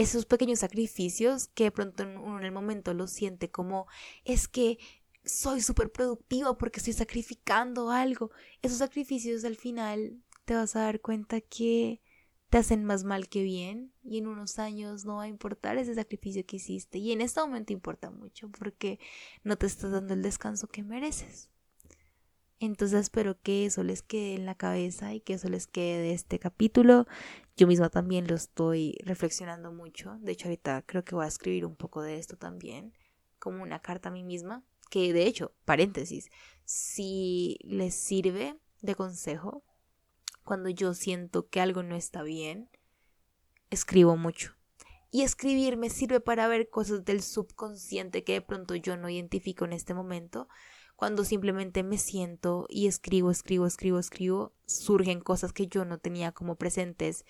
Esos 0.01 0.25
pequeños 0.25 0.61
sacrificios 0.61 1.49
que 1.49 1.65
de 1.65 1.73
pronto 1.73 2.05
uno 2.05 2.39
en 2.39 2.45
el 2.47 2.53
momento 2.53 2.95
lo 2.95 3.07
siente 3.07 3.51
como 3.51 3.87
es 4.25 4.49
que 4.49 4.79
soy 5.27 5.61
súper 5.61 5.93
productiva 5.93 6.57
porque 6.57 6.79
estoy 6.81 6.95
sacrificando 6.95 7.91
algo. 7.91 8.31
Esos 8.63 8.79
sacrificios 8.79 9.45
al 9.45 9.57
final 9.57 10.17
te 10.47 10.55
vas 10.55 10.75
a 10.75 10.81
dar 10.81 11.03
cuenta 11.03 11.43
que 11.43 12.01
te 12.49 12.57
hacen 12.57 12.83
más 12.83 13.05
mal 13.05 13.29
que 13.29 13.43
bien 13.43 13.93
y 14.03 14.17
en 14.17 14.27
unos 14.27 14.59
años 14.59 15.05
no 15.05 15.17
va 15.17 15.25
a 15.25 15.29
importar 15.29 15.77
ese 15.77 15.95
sacrificio 15.95 16.47
que 16.47 16.57
hiciste 16.57 16.97
y 16.97 17.13
en 17.13 17.21
este 17.21 17.43
momento 17.43 17.75
importa 17.75 18.11
mucho 18.11 18.49
porque 18.49 18.99
no 19.45 19.59
te 19.59 19.67
estás 19.67 19.91
dando 19.91 20.15
el 20.15 20.23
descanso 20.23 20.67
que 20.67 20.83
mereces. 20.83 21.51
Entonces 22.61 23.01
espero 23.01 23.41
que 23.41 23.65
eso 23.65 23.83
les 23.83 24.03
quede 24.03 24.35
en 24.35 24.45
la 24.45 24.55
cabeza 24.55 25.15
y 25.15 25.21
que 25.21 25.33
eso 25.33 25.49
les 25.49 25.67
quede 25.67 26.03
de 26.03 26.13
este 26.13 26.39
capítulo. 26.39 27.07
Yo 27.57 27.67
misma 27.67 27.89
también 27.89 28.29
lo 28.29 28.35
estoy 28.35 28.99
reflexionando 29.03 29.73
mucho. 29.73 30.19
De 30.21 30.33
hecho 30.33 30.49
ahorita 30.49 30.83
creo 30.83 31.03
que 31.03 31.15
voy 31.15 31.25
a 31.25 31.29
escribir 31.29 31.65
un 31.65 31.75
poco 31.75 32.03
de 32.03 32.19
esto 32.19 32.37
también, 32.37 32.93
como 33.39 33.63
una 33.63 33.81
carta 33.81 34.11
a 34.11 34.13
mí 34.13 34.23
misma. 34.23 34.63
Que 34.91 35.15
de 35.15 35.27
hecho, 35.27 35.55
paréntesis, 35.65 36.29
si 36.65 37.59
les 37.63 37.95
sirve 37.95 38.59
de 38.83 38.95
consejo, 38.95 39.65
cuando 40.45 40.69
yo 40.69 40.93
siento 40.93 41.49
que 41.49 41.63
algo 41.63 41.83
no 41.83 41.97
está 41.97 42.23
bien, 42.23 42.69
escribo 43.71 44.19
mucho. 44.19 44.55
Y 45.11 45.23
escribir 45.23 45.79
me 45.79 45.89
sirve 45.89 46.21
para 46.21 46.47
ver 46.47 46.69
cosas 46.69 47.07
del 47.07 47.23
subconsciente 47.23 48.23
que 48.23 48.35
de 48.35 48.43
pronto 48.43 48.75
yo 48.75 48.99
no 48.99 49.09
identifico 49.09 49.65
en 49.65 49.73
este 49.73 49.95
momento. 49.95 50.49
Cuando 51.01 51.25
simplemente 51.25 51.83
me 51.83 51.97
siento 51.97 52.67
y 52.69 52.87
escribo, 52.87 53.31
escribo, 53.31 53.67
escribo, 53.67 53.99
escribo, 53.99 54.53
surgen 54.67 55.23
cosas 55.23 55.55
que 55.55 55.67
yo 55.67 55.87
no 55.87 55.97
tenía 55.97 56.33
como 56.33 56.57
presentes 56.57 57.25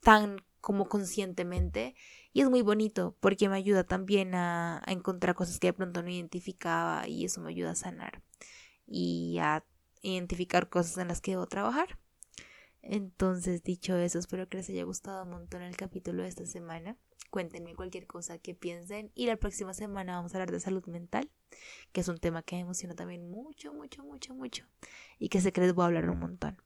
tan 0.00 0.44
como 0.60 0.86
conscientemente 0.86 1.94
y 2.34 2.42
es 2.42 2.50
muy 2.50 2.60
bonito 2.60 3.16
porque 3.20 3.48
me 3.48 3.56
ayuda 3.56 3.84
también 3.84 4.34
a, 4.34 4.82
a, 4.84 4.92
encontrar 4.92 5.34
cosas 5.34 5.58
que 5.58 5.68
de 5.68 5.72
pronto 5.72 6.02
no 6.02 6.10
identificaba 6.10 7.08
y 7.08 7.24
eso 7.24 7.40
me 7.40 7.48
ayuda 7.48 7.70
a 7.70 7.74
sanar 7.74 8.20
y 8.86 9.38
a 9.38 9.64
identificar 10.02 10.68
cosas 10.68 10.98
en 10.98 11.08
las 11.08 11.22
que 11.22 11.30
debo 11.30 11.46
trabajar. 11.46 11.98
Entonces, 12.82 13.62
dicho 13.62 13.96
eso, 13.96 14.18
espero 14.18 14.46
que 14.46 14.58
les 14.58 14.68
haya 14.68 14.84
gustado 14.84 15.22
un 15.22 15.30
montón 15.30 15.62
el 15.62 15.78
capítulo 15.78 16.22
de 16.22 16.28
esta 16.28 16.44
semana. 16.44 16.98
Cuéntenme 17.30 17.74
cualquier 17.74 18.06
cosa 18.06 18.38
que 18.38 18.54
piensen. 18.54 19.10
Y 19.14 19.26
la 19.26 19.36
próxima 19.36 19.72
semana 19.72 20.16
vamos 20.16 20.34
a 20.34 20.36
hablar 20.36 20.50
de 20.50 20.60
salud 20.60 20.84
mental, 20.86 21.30
que 21.92 22.00
es 22.00 22.08
un 22.08 22.18
tema 22.18 22.42
que 22.42 22.56
me 22.56 22.62
emociona 22.62 22.94
también 22.94 23.30
mucho, 23.30 23.72
mucho, 23.72 24.02
mucho, 24.04 24.34
mucho. 24.34 24.66
Y 25.18 25.28
que 25.28 25.40
sé 25.40 25.52
que 25.52 25.60
les 25.60 25.74
voy 25.74 25.84
a 25.84 25.86
hablar 25.86 26.10
un 26.10 26.18
montón. 26.18 26.60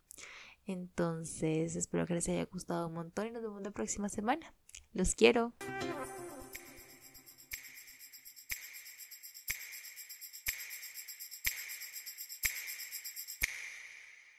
Entonces, 0.66 1.76
espero 1.76 2.06
que 2.06 2.14
les 2.14 2.28
haya 2.28 2.44
gustado 2.46 2.88
un 2.88 2.94
montón 2.94 3.26
y 3.26 3.30
nos 3.30 3.42
vemos 3.42 3.62
la 3.62 3.70
próxima 3.70 4.08
semana. 4.08 4.54
Los 4.94 5.14
quiero. 5.14 5.52